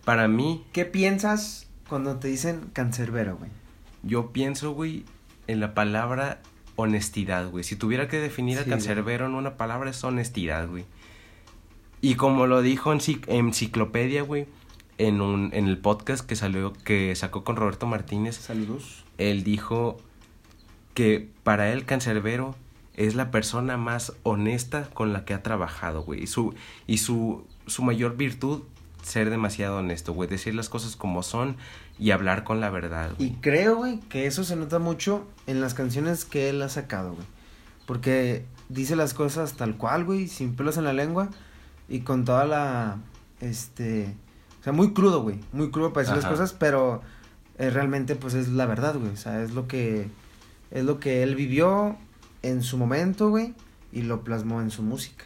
Para 0.04 0.28
mí... 0.28 0.66
¿Qué 0.74 0.84
piensas 0.86 1.68
cuando 1.88 2.18
te 2.18 2.28
dicen 2.28 2.70
cancerbero, 2.74 3.38
güey? 3.38 3.52
Yo 4.04 4.32
pienso, 4.32 4.72
güey, 4.72 5.06
en 5.48 5.60
la 5.60 5.74
palabra 5.74 6.42
honestidad, 6.76 7.50
güey. 7.50 7.64
Si 7.64 7.76
tuviera 7.76 8.08
que 8.08 8.20
definir 8.20 8.60
a 8.60 8.66
Cancerbero 8.66 9.26
en 9.26 9.34
una 9.34 9.58
palabra 9.58 9.90
es 9.90 10.04
honestidad, 10.04 10.68
güey. 10.68 10.86
Y 12.02 12.16
como 12.16 12.46
lo 12.46 12.62
dijo 12.62 12.94
en 12.94 13.00
enciclopedia, 13.28 14.22
güey, 14.22 14.46
en 14.98 15.22
un 15.22 15.50
en 15.54 15.68
el 15.68 15.78
podcast 15.78 16.26
que 16.26 16.36
salió 16.36 16.74
que 16.74 17.16
sacó 17.16 17.44
con 17.44 17.56
Roberto 17.56 17.88
Martínez. 17.88 18.36
Saludos. 18.36 19.04
Él 19.18 19.44
dijo 19.44 19.98
que 20.94 21.30
para 21.44 21.72
él 21.72 21.86
Cancerbero 21.86 22.56
es 22.94 23.16
la 23.16 23.32
persona 23.32 23.78
más 23.78 24.14
honesta 24.24 24.90
con 24.94 25.14
la 25.14 25.26
que 25.26 25.34
ha 25.34 25.44
trabajado, 25.44 26.04
güey. 26.04 26.24
Y 26.24 26.28
su 26.28 26.54
y 26.86 27.00
su 27.00 27.46
su 27.66 27.84
mayor 27.84 28.16
virtud 28.16 28.62
ser 29.02 29.30
demasiado 29.30 29.78
honesto, 29.78 30.14
güey, 30.14 30.30
decir 30.30 30.56
las 30.56 30.70
cosas 30.70 30.96
como 30.96 31.24
son 31.24 31.58
y 32.00 32.12
hablar 32.12 32.44
con 32.44 32.60
la 32.60 32.70
verdad. 32.70 33.12
Güey. 33.18 33.30
Y 33.30 33.34
creo, 33.36 33.78
güey, 33.78 34.00
que 34.02 34.28
eso 34.28 34.44
se 34.44 34.56
nota 34.56 34.80
mucho 34.80 35.28
en 35.48 35.62
las 35.62 35.74
canciones 35.74 36.26
que 36.26 36.50
él 36.50 36.62
ha 36.62 36.70
sacado, 36.70 37.14
güey. 37.14 37.26
Porque 37.86 38.46
dice 38.70 38.96
las 38.96 39.14
cosas 39.14 39.54
tal 39.54 39.78
cual, 39.78 40.04
güey, 40.04 40.28
sin 40.28 40.56
pelos 40.56 40.78
en 40.78 40.84
la 40.84 40.94
lengua 40.94 41.30
y 41.88 42.02
con 42.02 42.26
toda 42.26 42.46
la, 42.46 42.98
este, 43.40 44.16
o 44.60 44.64
sea, 44.64 44.74
muy 44.74 44.94
crudo, 44.94 45.22
güey, 45.22 45.40
muy 45.54 45.72
crudo 45.72 45.94
para 45.94 46.08
decir 46.08 46.22
las 46.22 46.32
cosas, 46.32 46.54
pero 46.54 47.02
eh, 47.58 47.70
realmente, 47.70 48.16
pues, 48.16 48.34
es 48.34 48.50
la 48.50 48.66
verdad, 48.66 48.98
güey, 48.98 49.12
o 49.12 49.18
sea, 49.18 49.42
es 49.42 49.52
lo 49.52 49.68
que, 49.68 50.10
es 50.72 50.84
lo 50.84 51.00
que 51.00 51.24
él 51.24 51.36
vivió 51.36 51.98
en 52.44 52.62
su 52.62 52.78
momento, 52.78 53.30
güey, 53.30 53.54
y 53.92 54.02
lo 54.02 54.24
plasmó 54.24 54.62
en 54.62 54.70
su 54.70 54.84
música. 54.84 55.24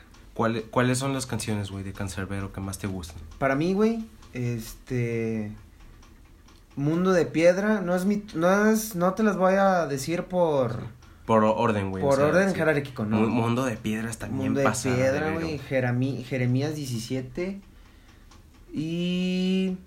¿Cuáles 0.69 0.97
son 0.97 1.13
las 1.13 1.25
canciones, 1.25 1.71
güey, 1.71 1.83
de 1.83 1.93
Cancerbero 1.93 2.51
que 2.51 2.61
más 2.61 2.77
te 2.77 2.87
gustan? 2.87 3.17
Para 3.37 3.55
mí, 3.55 3.73
güey, 3.73 4.05
este... 4.33 5.51
Mundo 6.75 7.11
de 7.11 7.25
Piedra, 7.25 7.81
no 7.81 7.95
es 7.95 8.05
mi... 8.05 8.23
No, 8.33 8.71
es, 8.71 8.95
no 8.95 9.13
te 9.13 9.23
las 9.23 9.37
voy 9.37 9.55
a 9.55 9.85
decir 9.87 10.23
por... 10.23 10.85
Por 11.25 11.43
orden, 11.43 11.91
güey. 11.91 12.03
Por 12.03 12.19
orden 12.19 12.53
jerárquico, 12.55 13.05
¿no? 13.05 13.19
Mundo 13.19 13.65
de 13.65 13.77
Piedra 13.77 14.09
está 14.09 14.27
bien 14.27 14.37
Mundo 14.37 14.61
de 14.61 14.69
Piedra, 14.71 15.31
güey. 15.33 15.59
Jeremías 15.59 16.75
17. 16.75 17.61
Y... 18.73 19.77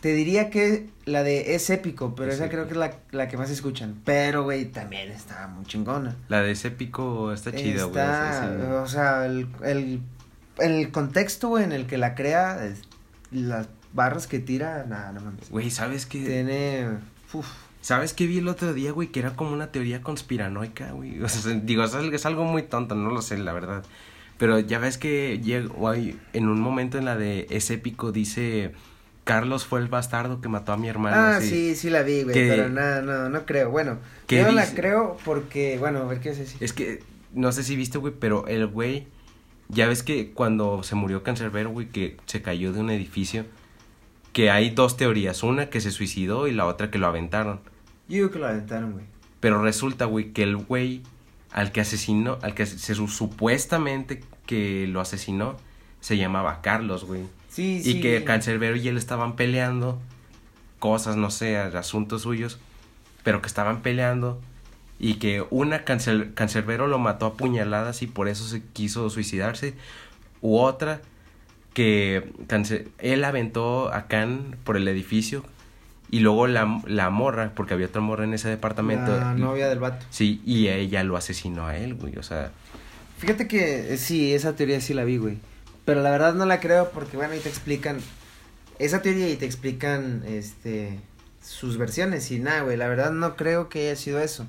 Te 0.00 0.14
diría 0.14 0.48
que 0.48 0.88
la 1.04 1.22
de 1.22 1.54
Es 1.54 1.68
Épico, 1.68 2.14
pero 2.14 2.32
esa 2.32 2.48
creo 2.48 2.66
que 2.66 2.72
es 2.72 2.78
la, 2.78 2.96
la 3.10 3.28
que 3.28 3.36
más 3.36 3.50
escuchan. 3.50 4.00
Pero, 4.04 4.44
güey, 4.44 4.66
también 4.66 5.10
está 5.10 5.46
muy 5.48 5.64
chingona. 5.66 6.16
La 6.28 6.42
de 6.42 6.52
Es 6.52 6.64
Épico 6.64 7.32
está 7.32 7.52
chida, 7.52 7.84
güey. 7.84 8.00
Está, 8.00 8.80
o 8.82 8.88
sea, 8.88 9.26
el, 9.26 9.48
el, 9.62 10.00
el 10.58 10.90
contexto, 10.90 11.48
güey, 11.48 11.64
en 11.64 11.72
el 11.72 11.86
que 11.86 11.98
la 11.98 12.14
crea, 12.14 12.58
las 13.30 13.68
barras 13.92 14.26
que 14.26 14.38
tira, 14.38 14.84
nada, 14.88 15.12
no 15.12 15.20
mames. 15.20 15.50
Güey, 15.50 15.70
¿sabes 15.70 16.06
qué? 16.06 16.24
Tiene, 16.24 16.88
uf. 17.32 17.46
¿Sabes 17.82 18.12
qué 18.12 18.26
vi 18.26 18.38
el 18.38 18.48
otro 18.48 18.74
día, 18.74 18.92
güey? 18.92 19.08
Que 19.08 19.20
era 19.20 19.34
como 19.36 19.52
una 19.52 19.72
teoría 19.72 20.02
conspiranoica, 20.02 20.92
güey. 20.92 21.22
O 21.22 21.28
sea, 21.28 21.52
digo, 21.62 21.84
es 21.84 22.26
algo 22.26 22.44
muy 22.44 22.62
tonto, 22.62 22.94
no 22.94 23.10
lo 23.10 23.22
sé, 23.22 23.38
la 23.38 23.52
verdad. 23.52 23.84
Pero 24.38 24.58
ya 24.58 24.78
ves 24.78 24.96
que 24.96 25.38
llegó, 25.42 25.92
en 25.92 26.48
un 26.48 26.60
momento 26.60 26.96
en 26.96 27.04
la 27.04 27.16
de 27.16 27.46
Es 27.50 27.70
Épico 27.70 28.10
dice 28.12 28.72
Carlos 29.24 29.64
fue 29.66 29.80
el 29.80 29.88
bastardo 29.88 30.40
que 30.40 30.48
mató 30.48 30.72
a 30.72 30.76
mi 30.76 30.88
hermano. 30.88 31.16
Ah, 31.16 31.40
sí, 31.40 31.76
sí, 31.76 31.90
la 31.90 32.02
vi, 32.02 32.22
güey, 32.22 32.34
pero 32.34 32.68
no, 32.68 33.02
no, 33.02 33.28
no 33.28 33.46
creo. 33.46 33.70
Bueno, 33.70 33.98
yo 34.28 34.44
no 34.44 34.52
la 34.52 34.66
creo 34.72 35.16
porque, 35.24 35.78
bueno, 35.78 36.00
a 36.00 36.04
ver 36.04 36.20
qué 36.20 36.30
es 36.30 36.38
eso. 36.38 36.56
Es 36.60 36.72
que, 36.72 37.02
no 37.32 37.52
sé 37.52 37.62
si 37.62 37.76
viste, 37.76 37.98
güey, 37.98 38.14
pero 38.18 38.46
el 38.46 38.66
güey, 38.66 39.06
ya 39.68 39.86
ves 39.86 40.02
que 40.02 40.32
cuando 40.32 40.82
se 40.82 40.94
murió 40.94 41.22
Cancerbero, 41.22 41.70
güey, 41.70 41.88
que 41.88 42.16
se 42.26 42.42
cayó 42.42 42.72
de 42.72 42.80
un 42.80 42.90
edificio, 42.90 43.44
que 44.32 44.50
hay 44.50 44.70
dos 44.70 44.96
teorías, 44.96 45.42
una 45.42 45.70
que 45.70 45.80
se 45.80 45.90
suicidó 45.90 46.48
y 46.48 46.52
la 46.52 46.66
otra 46.66 46.90
que 46.90 46.98
lo 46.98 47.06
aventaron. 47.06 47.60
Yo 48.08 48.16
digo 48.16 48.30
que 48.30 48.38
lo 48.38 48.46
aventaron, 48.46 48.92
güey. 48.92 49.04
Pero 49.40 49.62
resulta, 49.62 50.04
güey, 50.06 50.32
que 50.32 50.42
el 50.42 50.56
güey 50.56 51.02
al 51.52 51.72
que 51.72 51.80
asesinó, 51.80 52.38
al 52.42 52.54
que 52.54 52.66
se 52.66 52.94
supuestamente 52.94 54.22
que 54.46 54.86
lo 54.86 55.00
asesinó, 55.00 55.56
se 56.00 56.16
llamaba 56.16 56.60
Carlos, 56.62 57.04
güey. 57.04 57.22
Sí, 57.50 57.82
y 57.84 58.00
que 58.00 58.24
Cancerbero 58.24 58.76
y 58.76 58.88
él 58.88 58.96
estaban 58.96 59.36
peleando 59.36 60.00
cosas, 60.78 61.16
no 61.16 61.30
sé, 61.30 61.58
asuntos 61.58 62.22
suyos, 62.22 62.58
pero 63.22 63.42
que 63.42 63.48
estaban 63.48 63.82
peleando 63.82 64.40
y 64.98 65.14
que 65.14 65.44
una 65.50 65.84
cancer, 65.84 66.34
Cancerbero 66.34 66.86
lo 66.86 66.98
mató 66.98 67.26
a 67.26 67.34
puñaladas 67.34 68.02
y 68.02 68.06
por 68.06 68.28
eso 68.28 68.44
se 68.44 68.62
quiso 68.62 69.08
suicidarse, 69.08 69.74
u 70.42 70.58
otra 70.58 71.00
que 71.74 72.30
él 72.98 73.24
aventó 73.24 73.92
a 73.92 74.06
Can 74.06 74.56
por 74.62 74.76
el 74.76 74.86
edificio 74.88 75.44
y 76.10 76.20
luego 76.20 76.46
la, 76.46 76.82
la 76.86 77.08
morra, 77.08 77.52
porque 77.54 77.74
había 77.74 77.86
otra 77.86 78.00
morra 78.00 78.24
en 78.24 78.34
ese 78.34 78.48
departamento. 78.48 79.16
La 79.16 79.34
novia 79.34 79.68
del 79.68 79.78
vato. 79.78 80.04
Sí, 80.10 80.42
y 80.44 80.68
ella 80.68 81.02
lo 81.04 81.16
asesinó 81.16 81.66
a 81.66 81.76
él, 81.76 81.94
güey, 81.94 82.16
o 82.16 82.22
sea... 82.22 82.50
Fíjate 83.18 83.46
que 83.48 83.94
eh, 83.94 83.96
sí, 83.96 84.34
esa 84.34 84.56
teoría 84.56 84.80
sí 84.80 84.92
la 84.92 85.04
vi, 85.04 85.18
güey. 85.18 85.38
Pero 85.84 86.02
la 86.02 86.10
verdad 86.10 86.34
no 86.34 86.46
la 86.46 86.60
creo 86.60 86.90
porque, 86.90 87.16
bueno, 87.16 87.32
ahí 87.32 87.40
te 87.40 87.48
explican 87.48 87.98
esa 88.78 89.02
teoría 89.02 89.28
y 89.28 89.36
te 89.36 89.46
explican, 89.46 90.22
este, 90.26 91.00
sus 91.42 91.78
versiones 91.78 92.30
y 92.30 92.38
nada, 92.38 92.62
güey. 92.62 92.76
La 92.76 92.88
verdad 92.88 93.12
no 93.12 93.36
creo 93.36 93.68
que 93.68 93.88
haya 93.88 93.96
sido 93.96 94.20
eso. 94.20 94.46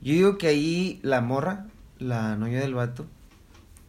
Yo 0.00 0.12
digo 0.12 0.38
que 0.38 0.48
ahí 0.48 1.00
la 1.02 1.20
morra, 1.20 1.66
la 1.98 2.36
novia 2.36 2.60
del 2.60 2.74
vato, 2.74 3.06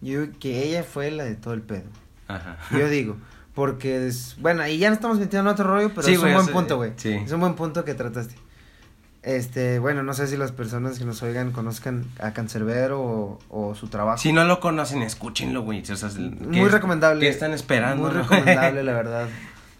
yo 0.01 0.21
digo 0.21 0.33
que 0.39 0.63
ella 0.63 0.83
fue 0.83 1.11
la 1.11 1.23
de 1.23 1.35
todo 1.35 1.53
el 1.53 1.61
pedo. 1.61 1.85
Ajá. 2.27 2.57
Yo 2.71 2.89
digo. 2.89 3.17
Porque, 3.53 4.07
es, 4.07 4.35
bueno, 4.39 4.63
ahí 4.63 4.77
ya 4.77 4.89
no 4.89 4.95
estamos 4.95 5.17
metiendo 5.17 5.49
en 5.49 5.53
otro 5.53 5.65
rollo, 5.65 5.89
pero 5.95 6.05
es 6.05 6.17
un 6.17 6.33
buen 6.33 6.47
punto, 6.47 6.75
güey. 6.75 6.91
Sí. 6.97 7.13
Es 7.13 7.31
un 7.31 7.39
buen 7.39 7.55
punto 7.55 7.85
que 7.85 7.93
trataste. 7.93 8.35
Este, 9.25 9.79
bueno, 9.79 10.03
no 10.03 10.13
sé 10.13 10.27
si 10.27 10.37
las 10.37 10.51
personas 10.51 10.99
que 10.99 11.03
nos 11.03 11.23
oigan 11.23 11.51
conozcan 11.51 12.05
a 12.19 12.31
Cancerbero 12.31 13.01
o, 13.01 13.39
o 13.49 13.73
su 13.73 13.87
trabajo. 13.87 14.19
Si 14.19 14.31
no 14.31 14.43
lo 14.43 14.59
conocen, 14.59 15.01
escúchenlo, 15.01 15.63
güey. 15.63 15.81
Muy 16.47 16.69
recomendable. 16.69 17.21
¿Qué 17.21 17.29
están 17.29 17.51
esperando? 17.51 18.03
Muy 18.03 18.11
recomendable, 18.11 18.83
la 18.83 18.93
verdad. 18.93 19.27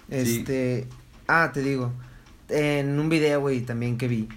Este, 0.09 0.87
ah, 1.27 1.51
te 1.53 1.61
digo, 1.61 1.91
en 2.49 2.99
un 2.99 3.07
video, 3.07 3.39
güey, 3.39 3.61
también 3.61 3.99
que 3.99 4.07
vi, 4.07 4.27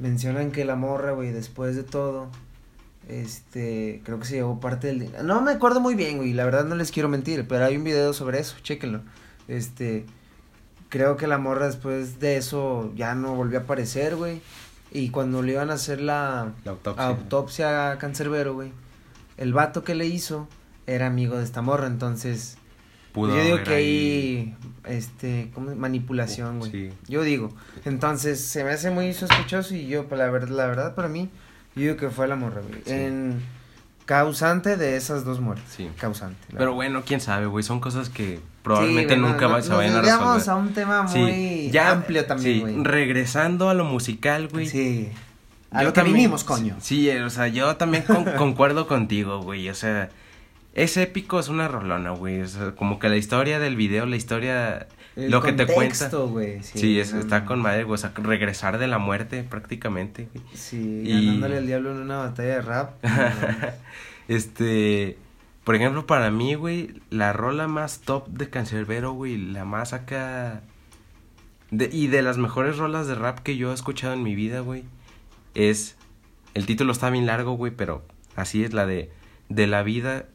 mencionan 0.00 0.50
que 0.50 0.64
la 0.64 0.74
morra, 0.74 1.12
güey, 1.12 1.30
después 1.30 1.76
de 1.76 1.84
todo, 1.84 2.28
este, 3.08 4.02
creo 4.04 4.18
que 4.18 4.26
se 4.26 4.34
llevó 4.34 4.58
parte 4.58 4.88
del 4.88 5.12
No 5.24 5.42
me 5.42 5.52
acuerdo 5.52 5.78
muy 5.78 5.94
bien, 5.94 6.16
güey, 6.16 6.32
la 6.32 6.44
verdad 6.44 6.64
no 6.64 6.74
les 6.74 6.90
quiero 6.90 7.08
mentir, 7.08 7.46
pero 7.46 7.66
hay 7.66 7.76
un 7.76 7.84
video 7.84 8.12
sobre 8.12 8.40
eso, 8.40 8.56
chéquenlo. 8.64 9.02
Este, 9.46 10.06
creo 10.90 11.16
que 11.16 11.26
la 11.26 11.38
morra 11.38 11.66
después 11.66 12.20
de 12.20 12.36
eso 12.36 12.92
ya 12.94 13.14
no 13.14 13.34
volvió 13.34 13.60
a 13.60 13.62
aparecer, 13.62 14.16
güey. 14.16 14.42
Y 14.92 15.10
cuando 15.10 15.42
le 15.42 15.52
iban 15.52 15.70
a 15.70 15.74
hacer 15.74 16.00
la, 16.00 16.52
autopsia. 16.66 17.92
a 17.92 17.98
Cancerbero, 17.98 18.54
güey, 18.54 18.72
el 19.38 19.54
vato 19.54 19.84
que 19.84 19.94
le 19.94 20.06
hizo 20.06 20.48
era 20.86 21.06
amigo 21.06 21.38
de 21.38 21.44
esta 21.44 21.62
morra, 21.62 21.86
entonces... 21.86 22.58
Pudo 23.12 23.36
yo 23.36 23.42
digo 23.42 23.64
que 23.64 23.74
ahí, 23.74 24.56
este, 24.84 25.50
¿cómo? 25.52 25.74
manipulación, 25.74 26.60
güey. 26.60 26.92
Yo 27.08 27.22
digo, 27.22 27.52
entonces 27.84 28.40
se 28.40 28.62
me 28.62 28.70
hace 28.70 28.90
muy 28.90 29.12
sospechoso 29.14 29.74
y 29.74 29.88
yo, 29.88 30.06
pues, 30.06 30.20
la 30.20 30.30
verdad, 30.30 30.50
la 30.50 30.66
verdad 30.66 30.94
para 30.94 31.08
mí, 31.08 31.28
yo 31.74 31.82
digo 31.82 31.96
que 31.96 32.10
fue 32.10 32.28
la 32.28 32.36
morra, 32.36 32.60
güey. 32.60 32.82
En 32.86 33.40
causante 34.06 34.76
de 34.76 34.96
esas 34.96 35.24
dos 35.24 35.40
muertes. 35.40 35.64
Sí. 35.76 35.90
Causante. 35.98 36.38
Pero 36.56 36.74
bueno, 36.74 37.02
quién 37.04 37.20
sabe, 37.20 37.46
güey, 37.46 37.64
son 37.64 37.80
cosas 37.80 38.10
que 38.10 38.40
probablemente 38.62 39.16
nunca 39.16 39.48
no, 39.48 39.62
se 39.62 39.72
vayan 39.72 39.96
a 39.96 40.02
resolver. 40.02 40.50
a 40.50 40.56
un 40.56 40.72
tema 40.72 41.02
muy 41.02 41.76
amplio 41.76 42.24
también, 42.26 42.60
güey. 42.60 42.84
regresando 42.84 43.68
a 43.68 43.74
lo 43.74 43.84
musical, 43.84 44.48
güey. 44.48 44.66
Sí. 44.66 45.10
A 45.70 45.82
lo 45.82 45.92
que 45.92 46.02
vinimos, 46.02 46.44
coño. 46.44 46.76
Sí, 46.80 47.08
o 47.10 47.30
sea, 47.30 47.48
yo 47.48 47.76
también 47.76 48.04
concuerdo 48.38 48.86
contigo, 48.86 49.40
güey, 49.40 49.68
o 49.68 49.74
sea, 49.74 50.10
es 50.74 50.96
épico, 50.96 51.40
es 51.40 51.48
una 51.48 51.68
rolona, 51.68 52.10
güey, 52.10 52.42
o 52.42 52.48
sea, 52.48 52.72
como 52.72 52.98
que 52.98 53.08
la 53.08 53.16
historia 53.16 53.58
del 53.58 53.76
video, 53.76 54.06
la 54.06 54.16
historia... 54.16 54.88
lo 55.16 55.42
que 55.42 55.52
te 55.52 55.66
cuenta. 55.66 56.08
Güey, 56.08 56.62
sí, 56.62 57.02
sí 57.04 57.16
está 57.18 57.44
con 57.44 57.60
madre, 57.60 57.84
güey. 57.84 57.94
O 57.94 57.98
sea, 57.98 58.12
regresar 58.16 58.78
de 58.78 58.86
la 58.86 58.98
muerte 58.98 59.42
prácticamente. 59.42 60.28
Güey. 60.32 60.44
Sí, 60.54 61.02
y... 61.04 61.26
ganándole 61.26 61.58
al 61.58 61.66
diablo 61.66 61.90
en 61.92 61.98
una 61.98 62.18
batalla 62.18 62.54
de 62.54 62.62
rap. 62.62 63.04
este. 64.28 65.18
Por 65.70 65.76
ejemplo, 65.76 66.04
para 66.04 66.32
mí, 66.32 66.56
güey, 66.56 67.00
la 67.10 67.32
rola 67.32 67.68
más 67.68 68.00
top 68.00 68.26
de 68.26 68.50
Cancerbero, 68.50 69.12
güey, 69.12 69.36
la 69.36 69.64
más 69.64 69.92
acá... 69.92 70.62
De, 71.70 71.88
y 71.92 72.08
de 72.08 72.22
las 72.22 72.38
mejores 72.38 72.76
rolas 72.76 73.06
de 73.06 73.14
rap 73.14 73.38
que 73.38 73.56
yo 73.56 73.70
he 73.70 73.74
escuchado 73.74 74.14
en 74.14 74.24
mi 74.24 74.34
vida, 74.34 74.58
güey, 74.58 74.82
es... 75.54 75.94
El 76.54 76.66
título 76.66 76.90
está 76.90 77.08
bien 77.08 77.24
largo, 77.24 77.52
güey, 77.52 77.70
pero 77.70 78.04
así 78.34 78.64
es 78.64 78.72
la 78.72 78.84
de... 78.84 79.12
De 79.48 79.68
la 79.68 79.84
vida 79.84 80.26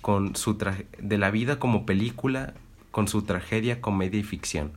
con 0.00 0.34
su 0.34 0.58
de 0.98 1.18
la 1.18 1.30
vida 1.30 1.60
como 1.60 1.86
película 1.86 2.54
con 2.90 3.06
su 3.06 3.22
tragedia, 3.22 3.80
comedia 3.80 4.18
y 4.18 4.24
ficción. 4.24 4.72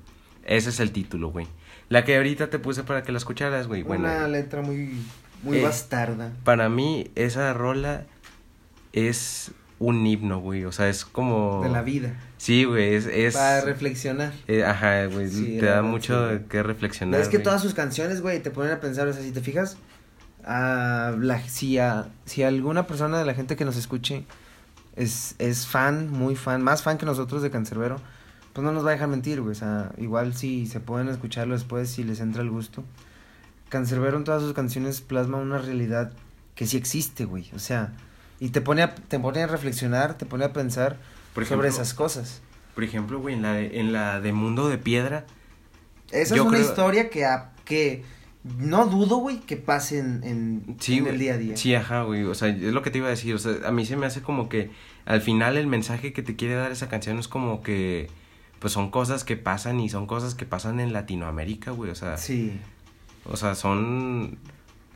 Ese 0.45 0.69
es 0.69 0.79
el 0.79 0.91
título, 0.91 1.29
güey. 1.29 1.47
La 1.89 2.05
que 2.05 2.17
ahorita 2.17 2.51
te 2.51 2.59
puse 2.59 2.83
para 2.83 3.01
que 3.01 3.11
la 3.11 3.17
escucharas, 3.17 3.65
güey. 3.65 3.81
Bueno, 3.81 4.03
Una 4.03 4.27
letra 4.27 4.61
muy, 4.61 4.93
muy 5.41 5.57
eh, 5.57 5.63
bastarda. 5.63 6.33
Para 6.43 6.69
mí, 6.69 7.09
esa 7.15 7.51
rola 7.53 8.05
es 8.91 9.51
un 9.79 10.05
himno, 10.05 10.39
güey. 10.39 10.65
O 10.65 10.71
sea, 10.71 10.89
es 10.89 11.05
como. 11.05 11.61
De 11.63 11.69
la 11.69 11.81
vida. 11.81 12.13
Sí, 12.37 12.63
güey. 12.63 12.95
Es, 12.95 13.35
Para 13.35 13.61
reflexionar. 13.61 14.33
Eh, 14.47 14.63
ajá, 14.63 15.05
güey. 15.05 15.29
te 15.59 15.65
da 15.65 15.81
mucho 15.81 16.29
que 16.49 16.63
reflexionar. 16.63 17.19
es 17.19 17.29
que 17.29 17.39
todas 17.39 17.61
sus 17.61 17.73
canciones, 17.73 18.21
güey, 18.21 18.41
te 18.41 18.51
ponen 18.51 18.71
a 18.71 18.79
pensar. 18.79 19.07
O 19.07 19.13
sea, 19.13 19.21
si 19.21 19.31
te 19.31 19.41
fijas. 19.41 19.77
A 20.45 21.15
la, 21.21 21.39
si, 21.47 21.77
a, 21.77 22.09
si 22.25 22.43
alguna 22.43 22.85
persona 22.85 23.17
de 23.17 23.23
la 23.23 23.33
gente 23.33 23.55
que 23.55 23.63
nos 23.63 23.77
escuche 23.77 24.25
es, 24.97 25.35
es 25.39 25.65
fan, 25.65 26.11
muy 26.11 26.35
fan, 26.35 26.61
más 26.61 26.83
fan 26.83 26.97
que 26.97 27.05
nosotros 27.05 27.41
de 27.41 27.49
Cancerbero, 27.49 28.01
pues 28.51 28.65
no 28.65 28.73
nos 28.73 28.85
va 28.85 28.89
a 28.89 28.91
dejar 28.91 29.07
mentir, 29.07 29.39
güey. 29.39 29.53
O 29.53 29.55
sea, 29.55 29.91
igual 29.97 30.33
si 30.33 30.67
se 30.67 30.81
pueden 30.81 31.07
escucharlo 31.07 31.53
después, 31.53 31.89
si 31.89 32.03
les 32.03 32.19
entra 32.19 32.41
el 32.41 32.49
gusto. 32.49 32.83
Cancerbero 33.69 34.17
en 34.17 34.23
todas 34.23 34.41
sus 34.41 34.53
canciones 34.53 35.01
plasma 35.01 35.37
una 35.37 35.57
realidad 35.57 36.11
que 36.55 36.67
sí 36.67 36.77
existe, 36.77 37.25
güey. 37.25 37.49
O 37.55 37.59
sea, 37.59 37.93
y 38.43 38.49
te 38.49 38.59
pone 38.59 38.81
a, 38.81 38.93
te 38.93 39.17
pone 39.21 39.41
a 39.41 39.47
reflexionar, 39.47 40.17
te 40.17 40.25
pone 40.25 40.43
a 40.43 40.51
pensar 40.51 40.97
sobre 41.47 41.69
esas 41.69 41.93
cosas. 41.93 42.41
Por 42.75 42.83
ejemplo, 42.83 43.21
güey, 43.21 43.35
en 43.35 43.41
la 43.41 43.53
de, 43.53 43.79
en 43.79 43.93
la 43.93 44.19
de 44.19 44.33
Mundo 44.33 44.67
de 44.67 44.77
Piedra. 44.77 45.25
Esa 46.11 46.35
es 46.35 46.41
una 46.41 46.59
historia 46.59 47.09
que, 47.09 47.25
que 47.63 48.03
no 48.43 48.85
dudo, 48.87 49.15
güey, 49.15 49.39
que 49.39 49.55
pase 49.55 49.99
en, 49.99 50.25
en, 50.25 51.07
el 51.07 51.19
día 51.19 51.35
a 51.35 51.37
día. 51.37 51.55
Sí, 51.55 51.73
ajá, 51.73 52.03
güey. 52.03 52.25
O 52.25 52.35
sea, 52.35 52.49
es 52.49 52.73
lo 52.73 52.81
que 52.81 52.91
te 52.91 52.97
iba 52.97 53.07
a 53.07 53.11
decir. 53.11 53.33
O 53.33 53.39
sea, 53.39 53.65
a 53.65 53.71
mí 53.71 53.85
se 53.85 53.95
me 53.95 54.07
hace 54.07 54.21
como 54.21 54.49
que 54.49 54.71
al 55.05 55.21
final 55.21 55.55
el 55.55 55.67
mensaje 55.67 56.11
que 56.11 56.21
te 56.21 56.35
quiere 56.35 56.55
dar 56.55 56.73
esa 56.73 56.89
canción 56.89 57.19
es 57.19 57.29
como 57.29 57.63
que, 57.63 58.09
pues 58.59 58.73
son 58.73 58.91
cosas 58.91 59.23
que 59.23 59.37
pasan 59.37 59.79
y 59.79 59.87
son 59.87 60.05
cosas 60.05 60.35
que 60.35 60.45
pasan 60.45 60.81
en 60.81 60.91
Latinoamérica, 60.91 61.71
güey. 61.71 61.91
O 61.91 61.95
sea. 61.95 62.17
Sí. 62.17 62.59
O 63.23 63.37
sea, 63.37 63.55
son. 63.55 64.37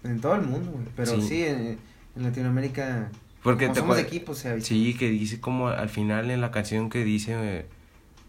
En 0.03 0.19
todo 0.19 0.36
el 0.36 0.41
mundo, 0.41 0.69
güey. 0.69 0.86
Pero 0.97 1.21
sí, 1.21 1.45
en, 1.45 1.77
Latinoamérica. 2.17 3.10
Porque 3.43 3.69
te 3.69 3.80
somos 3.80 3.95
de 3.97 4.04
equipo, 4.04 4.34
o 4.34 4.36
sea. 4.36 4.60
Sí, 4.60 4.95
que 4.95 5.10
dice 5.10 5.39
como 5.39 5.69
al 5.69 5.89
final 5.89 6.32
en 6.32 6.41
la 6.41 6.52
canción 6.52 6.89
que 6.89 7.04
dice. 7.04 7.65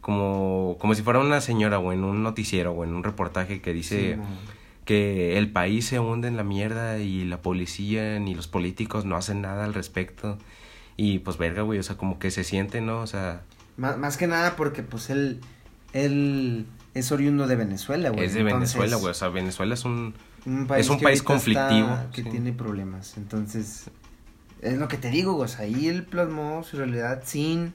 como, 0.00 0.76
como 0.78 0.94
si 0.94 1.02
fuera 1.02 1.18
una 1.20 1.40
señora, 1.40 1.78
güey, 1.78 1.98
en 1.98 2.04
un 2.04 2.22
noticiero, 2.22 2.72
o 2.72 2.84
en 2.84 2.94
un 2.94 3.04
reportaje 3.04 3.60
que 3.60 3.72
dice 3.72 4.18
que 4.84 5.36
el 5.36 5.50
país 5.50 5.86
se 5.86 5.98
hunde 5.98 6.28
en 6.28 6.38
la 6.38 6.44
mierda 6.44 6.98
y 6.98 7.24
la 7.24 7.42
policía 7.42 8.18
ni 8.18 8.34
los 8.34 8.48
políticos 8.48 9.04
no 9.04 9.16
hacen 9.16 9.42
nada 9.42 9.66
al 9.66 9.74
respecto. 9.74 10.38
Y 10.96 11.18
pues 11.18 11.36
verga, 11.36 11.60
güey, 11.60 11.78
o 11.78 11.82
sea, 11.82 11.98
como 11.98 12.18
que 12.18 12.30
se 12.30 12.42
siente, 12.42 12.80
¿no? 12.80 13.00
O 13.00 13.06
sea... 13.06 13.42
Más, 13.76 13.98
más 13.98 14.16
que 14.16 14.26
nada 14.26 14.56
porque 14.56 14.82
pues 14.82 15.10
él, 15.10 15.40
él 15.92 16.66
es 16.94 17.12
oriundo 17.12 17.46
de 17.46 17.56
Venezuela, 17.56 18.10
güey. 18.10 18.24
Es 18.24 18.34
de 18.34 18.42
Venezuela, 18.42 18.96
güey, 18.96 19.10
o 19.10 19.14
sea, 19.14 19.28
Venezuela 19.28 19.74
es 19.74 19.84
un, 19.84 20.14
país 20.66 20.86
es 20.86 20.90
un 20.90 21.00
país 21.00 21.22
conflictivo. 21.22 21.96
que 22.12 22.22
tiene 22.22 22.52
problemas, 22.52 23.16
entonces, 23.16 23.90
es 24.62 24.78
lo 24.78 24.88
que 24.88 24.96
te 24.96 25.10
digo, 25.10 25.34
güey, 25.34 25.44
o 25.44 25.48
sea, 25.48 25.64
ahí 25.64 25.88
él 25.88 26.04
plasmó 26.04 26.62
su 26.64 26.76
realidad 26.76 27.22
sin, 27.24 27.72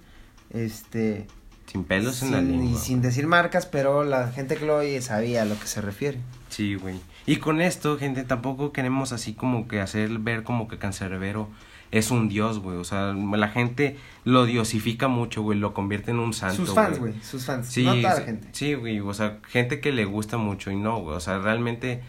este, 0.50 1.28
sin 1.66 1.84
pelos 1.84 2.22
en 2.24 2.32
la 2.32 2.42
lengua. 2.42 2.72
Y 2.72 2.76
sin 2.76 3.02
decir 3.02 3.28
marcas, 3.28 3.66
pero 3.66 4.04
la 4.04 4.28
gente 4.32 4.56
que 4.56 4.66
lo 4.66 4.78
oye 4.78 5.02
sabía 5.02 5.44
a 5.44 5.46
lo 5.46 5.60
que 5.60 5.68
se 5.68 5.82
refiere. 5.82 6.20
Sí, 6.50 6.76
güey. 6.76 7.00
Y 7.26 7.38
con 7.38 7.62
esto, 7.62 7.98
gente, 7.98 8.24
tampoco 8.24 8.74
queremos 8.74 9.14
así 9.14 9.34
como 9.34 9.68
que 9.68 9.80
hacer 9.80 10.20
ver 10.20 10.44
como 10.44 10.68
que 10.68 10.78
Cancerbero 10.78 11.50
es 11.94 12.12
un 12.12 12.28
dios, 12.28 12.60
güey. 12.60 12.78
O 12.78 12.84
sea, 12.84 13.14
la 13.14 13.50
gente 13.50 13.98
lo 14.26 14.46
diosifica 14.46 15.08
mucho, 15.08 15.44
güey. 15.44 15.60
Lo 15.60 15.74
convierte 15.74 16.12
en 16.12 16.20
un 16.20 16.34
santo. 16.34 16.66
Sus 16.66 16.74
fans, 16.74 17.00
güey. 17.00 17.14
Sus 17.22 17.46
fans. 17.46 17.68
Sí, 17.68 17.84
no 17.84 17.96
toda 17.96 18.16
la 18.16 18.22
gente. 18.22 18.48
Sí, 18.52 18.74
güey. 18.74 19.00
O 19.00 19.14
sea, 19.14 19.40
gente 19.48 19.80
que 19.80 19.92
le 19.92 20.06
gusta 20.06 20.38
mucho 20.38 20.72
y 20.72 20.76
no, 20.76 21.00
güey. 21.00 21.16
O 21.16 21.20
sea, 21.20 21.38
realmente. 21.38 22.02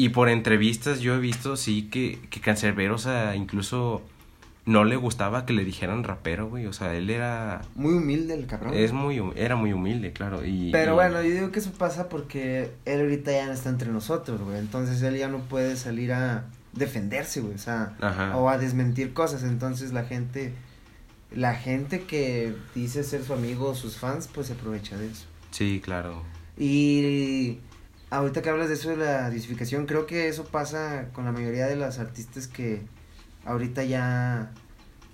Y 0.00 0.08
por 0.08 0.30
entrevistas 0.30 1.00
yo 1.00 1.14
he 1.14 1.20
visto, 1.20 1.58
sí, 1.58 1.90
que, 1.90 2.18
que 2.30 2.40
Cancerbero, 2.40 2.94
o 2.94 2.98
sea, 2.98 3.36
incluso 3.36 4.00
no 4.64 4.84
le 4.84 4.96
gustaba 4.96 5.44
que 5.44 5.52
le 5.52 5.62
dijeran 5.62 6.04
rapero, 6.04 6.48
güey. 6.48 6.64
O 6.64 6.72
sea, 6.72 6.94
él 6.94 7.10
era... 7.10 7.60
Muy 7.74 7.92
humilde 7.92 8.32
el 8.32 8.46
cabrón. 8.46 8.72
Es 8.72 8.94
muy, 8.94 9.22
era 9.36 9.56
muy 9.56 9.74
humilde, 9.74 10.14
claro. 10.14 10.42
Y, 10.42 10.70
Pero 10.72 10.94
bueno, 10.94 11.20
yo 11.20 11.28
digo 11.28 11.50
que 11.52 11.58
eso 11.58 11.72
pasa 11.72 12.08
porque 12.08 12.70
él 12.86 13.00
ahorita 13.02 13.30
ya 13.30 13.44
no 13.44 13.52
está 13.52 13.68
entre 13.68 13.92
nosotros, 13.92 14.40
güey. 14.40 14.58
Entonces 14.58 15.02
él 15.02 15.18
ya 15.18 15.28
no 15.28 15.40
puede 15.40 15.76
salir 15.76 16.14
a 16.14 16.46
defenderse, 16.72 17.42
güey. 17.42 17.56
O 17.56 17.58
sea, 17.58 17.92
o 18.34 18.48
a 18.48 18.56
desmentir 18.56 19.12
cosas. 19.12 19.42
Entonces 19.42 19.92
la 19.92 20.04
gente, 20.04 20.54
la 21.30 21.54
gente 21.56 22.04
que 22.04 22.54
dice 22.74 23.04
ser 23.04 23.22
su 23.22 23.34
amigo 23.34 23.68
o 23.68 23.74
sus 23.74 23.98
fans, 23.98 24.30
pues 24.32 24.46
se 24.46 24.54
aprovecha 24.54 24.96
de 24.96 25.08
eso. 25.08 25.26
Sí, 25.50 25.82
claro. 25.84 26.22
Y 26.56 27.58
ahorita 28.10 28.42
que 28.42 28.50
hablas 28.50 28.68
de 28.68 28.74
eso 28.74 28.90
de 28.90 28.96
la 28.96 29.30
disificación, 29.30 29.86
creo 29.86 30.06
que 30.06 30.28
eso 30.28 30.44
pasa 30.44 31.08
con 31.12 31.24
la 31.24 31.32
mayoría 31.32 31.66
de 31.66 31.76
las 31.76 31.98
artistas 31.98 32.48
que 32.48 32.82
ahorita 33.44 33.84
ya, 33.84 34.52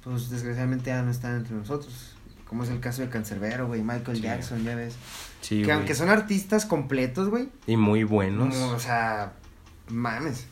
pues 0.03 0.31
desgraciadamente 0.31 0.91
ya 0.91 1.03
no 1.03 1.11
están 1.11 1.37
entre 1.37 1.55
nosotros. 1.55 2.17
Como 2.49 2.63
es 2.63 2.71
el 2.71 2.81
caso 2.81 3.03
de 3.03 3.09
Cancerbero, 3.09 3.67
güey, 3.67 3.83
Michael 3.83 4.21
Jackson, 4.21 4.65
ya 4.65 4.77
ves. 4.77 4.95
Sí, 5.41 5.63
que 5.63 5.73
aunque 5.73 5.95
son 5.95 6.09
artistas 6.09 6.65
completos, 6.65 7.29
güey. 7.29 7.49
Y 7.67 7.77
muy 7.77 8.05
buenos. 8.05 8.55
o 8.55 8.79
sea, 8.79 9.33
mames. 9.89 10.47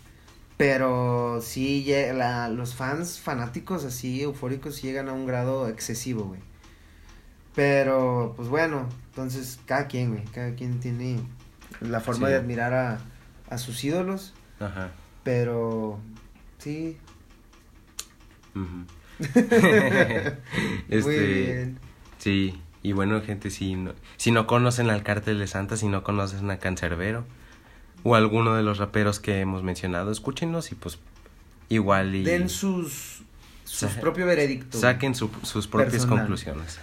Pero 0.56 1.40
sí, 1.40 1.84
la, 2.14 2.48
los 2.48 2.74
fans 2.74 3.20
fanáticos 3.20 3.84
así, 3.84 4.22
eufóricos, 4.22 4.82
llegan 4.82 5.08
a 5.08 5.12
un 5.12 5.26
grado 5.26 5.68
excesivo, 5.68 6.24
güey. 6.24 6.40
Pero, 7.54 8.34
pues 8.36 8.48
bueno, 8.48 8.88
entonces 9.10 9.60
cada 9.66 9.86
quien, 9.86 10.10
güey, 10.10 10.24
cada 10.26 10.54
quien 10.54 10.80
tiene 10.80 11.20
la 11.80 12.00
forma 12.00 12.28
de 12.28 12.36
admirar 12.36 12.74
a, 12.74 12.98
a 13.48 13.58
sus 13.58 13.82
ídolos. 13.84 14.34
Ajá. 14.60 14.90
Pero, 15.22 16.00
sí, 16.58 16.98
este, 20.88 21.02
Muy 21.02 21.18
bien. 21.18 21.78
Sí, 22.18 22.60
y 22.82 22.92
bueno, 22.92 23.20
gente, 23.22 23.50
si 23.50 23.74
no, 23.74 23.92
si 24.16 24.30
no 24.30 24.46
conocen 24.46 24.90
al 24.90 25.02
Cártel 25.02 25.38
de 25.38 25.46
Santa, 25.46 25.76
si 25.76 25.88
no 25.88 26.02
conocen 26.02 26.50
a 26.50 26.58
Cancerbero 26.58 27.24
o 28.02 28.14
alguno 28.14 28.54
de 28.54 28.62
los 28.62 28.78
raperos 28.78 29.20
que 29.20 29.40
hemos 29.40 29.62
mencionado, 29.62 30.10
escúchenos 30.10 30.72
y 30.72 30.74
pues 30.74 30.98
igual 31.68 32.14
y... 32.14 32.22
Den 32.22 32.48
sus, 32.48 33.22
sus 33.64 33.92
propios 33.92 34.26
veredictos. 34.26 34.80
Saquen 34.80 35.14
sus 35.14 35.66
propias 35.66 36.06
conclusiones. 36.06 36.78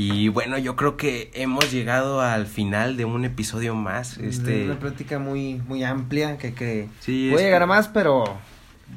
Y 0.00 0.28
bueno, 0.28 0.56
yo 0.58 0.76
creo 0.76 0.96
que 0.96 1.28
hemos 1.34 1.72
llegado 1.72 2.20
al 2.20 2.46
final 2.46 2.96
de 2.96 3.04
un 3.04 3.24
episodio 3.24 3.74
más. 3.74 4.16
Este... 4.18 4.66
Una 4.66 4.78
plática 4.78 5.18
muy, 5.18 5.54
muy 5.66 5.82
amplia 5.82 6.38
que, 6.38 6.54
que 6.54 6.88
sí, 7.00 7.30
puede 7.32 7.46
llegar 7.46 7.64
a 7.64 7.66
más, 7.66 7.88
pero 7.88 8.38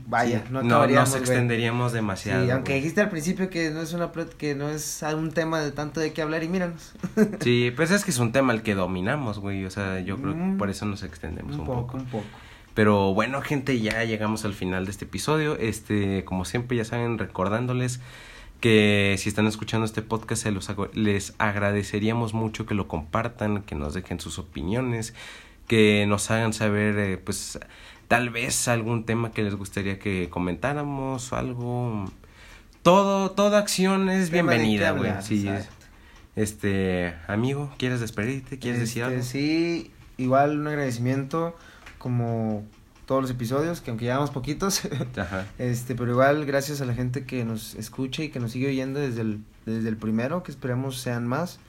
vaya, 0.05 0.43
no, 0.51 0.61
no 0.61 0.85
nos 0.85 1.15
extenderíamos 1.15 1.91
demasiado. 1.91 2.45
Sí, 2.45 2.51
aunque 2.51 2.75
dijiste 2.75 3.01
al 3.01 3.09
principio 3.09 3.49
que 3.49 3.71
no 3.71 3.81
es 3.81 3.93
una 3.93 4.11
que 4.37 4.53
no 4.53 4.69
es 4.69 5.03
un 5.17 5.31
tema 5.31 5.59
de 5.59 5.71
tanto 5.71 5.99
de 5.99 6.13
qué 6.13 6.21
hablar 6.21 6.43
y 6.43 6.49
míranos. 6.49 6.93
sí, 7.39 7.73
pues 7.75 7.89
es 7.89 8.05
que 8.05 8.11
es 8.11 8.19
un 8.19 8.31
tema 8.31 8.53
el 8.53 8.61
que 8.61 8.75
dominamos, 8.75 9.39
güey, 9.39 9.65
o 9.65 9.71
sea, 9.71 10.01
yo 10.01 10.17
creo 10.17 10.33
que 10.33 10.39
mm. 10.39 10.57
por 10.59 10.69
eso 10.69 10.85
nos 10.85 11.01
extendemos 11.01 11.55
un, 11.55 11.65
poco, 11.65 11.97
Un 11.97 12.05
poco. 12.05 12.25
Pero 12.75 13.15
bueno, 13.15 13.41
gente, 13.41 13.79
ya 13.81 14.03
llegamos 14.03 14.45
al 14.45 14.53
final 14.53 14.85
de 14.85 14.91
este 14.91 15.05
episodio. 15.05 15.57
Este, 15.57 16.23
como 16.25 16.45
siempre, 16.45 16.77
ya 16.77 16.85
saben, 16.85 17.17
recordándoles 17.17 18.01
que 18.62 19.15
si 19.17 19.28
están 19.28 19.47
escuchando 19.47 19.86
este 19.86 20.02
podcast, 20.02 20.43
se 20.43 20.52
los 20.52 20.69
les 20.93 21.34
agradeceríamos 21.39 22.34
mucho 22.34 22.65
que 22.65 22.76
lo 22.76 22.88
compartan, 22.88 23.63
que 23.63 23.76
nos 23.76 23.93
dejen 23.93 24.19
sus 24.19 24.39
opiniones, 24.39 25.13
que 25.67 26.06
nos 26.08 26.30
hagan 26.32 26.54
saber, 26.54 26.97
eh, 26.97 27.17
pues, 27.17 27.60
tal 28.08 28.30
vez 28.30 28.67
algún 28.67 29.04
tema 29.04 29.32
que 29.32 29.41
les 29.43 29.56
gustaría 29.56 30.00
que 30.00 30.30
comentáramos, 30.30 31.34
algo. 31.34 32.06
Todo, 32.84 33.32
toda 33.32 33.60
acción 33.60 34.10
es 34.10 34.30
bienvenida, 34.30 34.91
güey. 34.91 35.12
Sí, 35.21 35.50
este, 36.36 37.15
amigo, 37.28 37.74
¿quieres 37.78 38.00
despedirte? 38.00 38.60
¿Quieres 38.60 38.80
decir 38.80 39.04
este, 39.04 39.13
algo? 39.13 39.26
Sí, 39.26 39.91
igual 40.17 40.60
un 40.60 40.67
agradecimiento 40.67 41.56
como 41.97 42.63
todos 43.12 43.24
los 43.24 43.32
episodios, 43.32 43.82
que 43.82 43.91
aunque 43.91 44.05
llevamos 44.05 44.30
poquitos, 44.30 44.84
este, 45.59 45.95
pero 45.95 46.12
igual 46.12 46.45
gracias 46.45 46.80
a 46.80 46.86
la 46.86 46.93
gente 46.93 47.26
que 47.26 47.43
nos 47.43 47.76
escucha 47.76 48.24
y 48.24 48.30
que 48.30 48.39
nos 48.39 48.53
sigue 48.53 48.70
oyendo 48.70 49.01
desde 49.01 49.20
el, 49.20 49.43
desde 49.66 49.89
el 49.89 49.97
primero, 49.97 50.43
que 50.43 50.51
esperemos 50.51 51.01
sean 51.01 51.28
más 51.28 51.59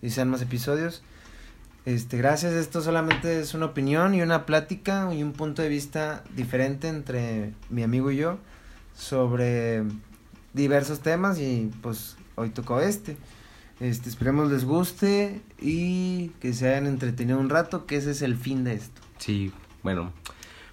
y 0.00 0.08
sean 0.08 0.30
más 0.30 0.40
episodios. 0.40 1.02
Este, 1.84 2.16
gracias, 2.16 2.54
esto 2.54 2.80
solamente 2.80 3.40
es 3.40 3.52
una 3.52 3.66
opinión 3.66 4.14
y 4.14 4.22
una 4.22 4.46
plática 4.46 5.14
y 5.14 5.22
un 5.22 5.34
punto 5.34 5.60
de 5.60 5.68
vista 5.68 6.24
diferente 6.34 6.88
entre 6.88 7.52
mi 7.68 7.82
amigo 7.82 8.10
y 8.10 8.16
yo 8.16 8.38
sobre 8.94 9.82
diversos 10.54 11.00
temas 11.00 11.38
y 11.38 11.70
pues 11.82 12.16
hoy 12.36 12.48
tocó 12.48 12.80
este. 12.80 13.18
Este, 13.80 14.08
esperemos 14.08 14.50
les 14.50 14.64
guste 14.64 15.42
y 15.60 16.28
que 16.40 16.54
se 16.54 16.70
hayan 16.70 16.86
entretenido 16.86 17.38
un 17.38 17.50
rato, 17.50 17.84
que 17.84 17.96
ese 17.96 18.12
es 18.12 18.22
el 18.22 18.34
fin 18.34 18.64
de 18.64 18.72
esto. 18.72 19.02
Sí, 19.18 19.52
bueno, 19.82 20.14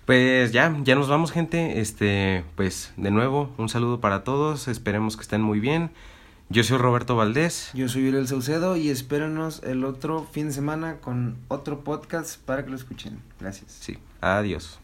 Pues 0.05 0.51
ya, 0.51 0.75
ya 0.83 0.95
nos 0.95 1.07
vamos, 1.07 1.31
gente. 1.31 1.79
Este, 1.79 2.43
pues 2.55 2.93
de 2.97 3.11
nuevo, 3.11 3.53
un 3.57 3.69
saludo 3.69 4.01
para 4.01 4.23
todos. 4.23 4.67
Esperemos 4.67 5.15
que 5.15 5.21
estén 5.21 5.41
muy 5.41 5.59
bien. 5.59 5.91
Yo 6.49 6.63
soy 6.63 6.77
Roberto 6.77 7.15
Valdés. 7.15 7.71
Yo 7.73 7.87
soy 7.87 8.09
Uriel 8.09 8.27
Saucedo 8.27 8.75
y 8.75 8.89
espérenos 8.89 9.63
el 9.63 9.85
otro 9.85 10.27
fin 10.31 10.47
de 10.47 10.53
semana 10.53 10.97
con 10.97 11.37
otro 11.47 11.83
podcast 11.83 12.39
para 12.41 12.63
que 12.63 12.69
lo 12.69 12.75
escuchen. 12.75 13.19
Gracias. 13.39 13.71
Sí, 13.79 13.97
adiós. 14.21 14.79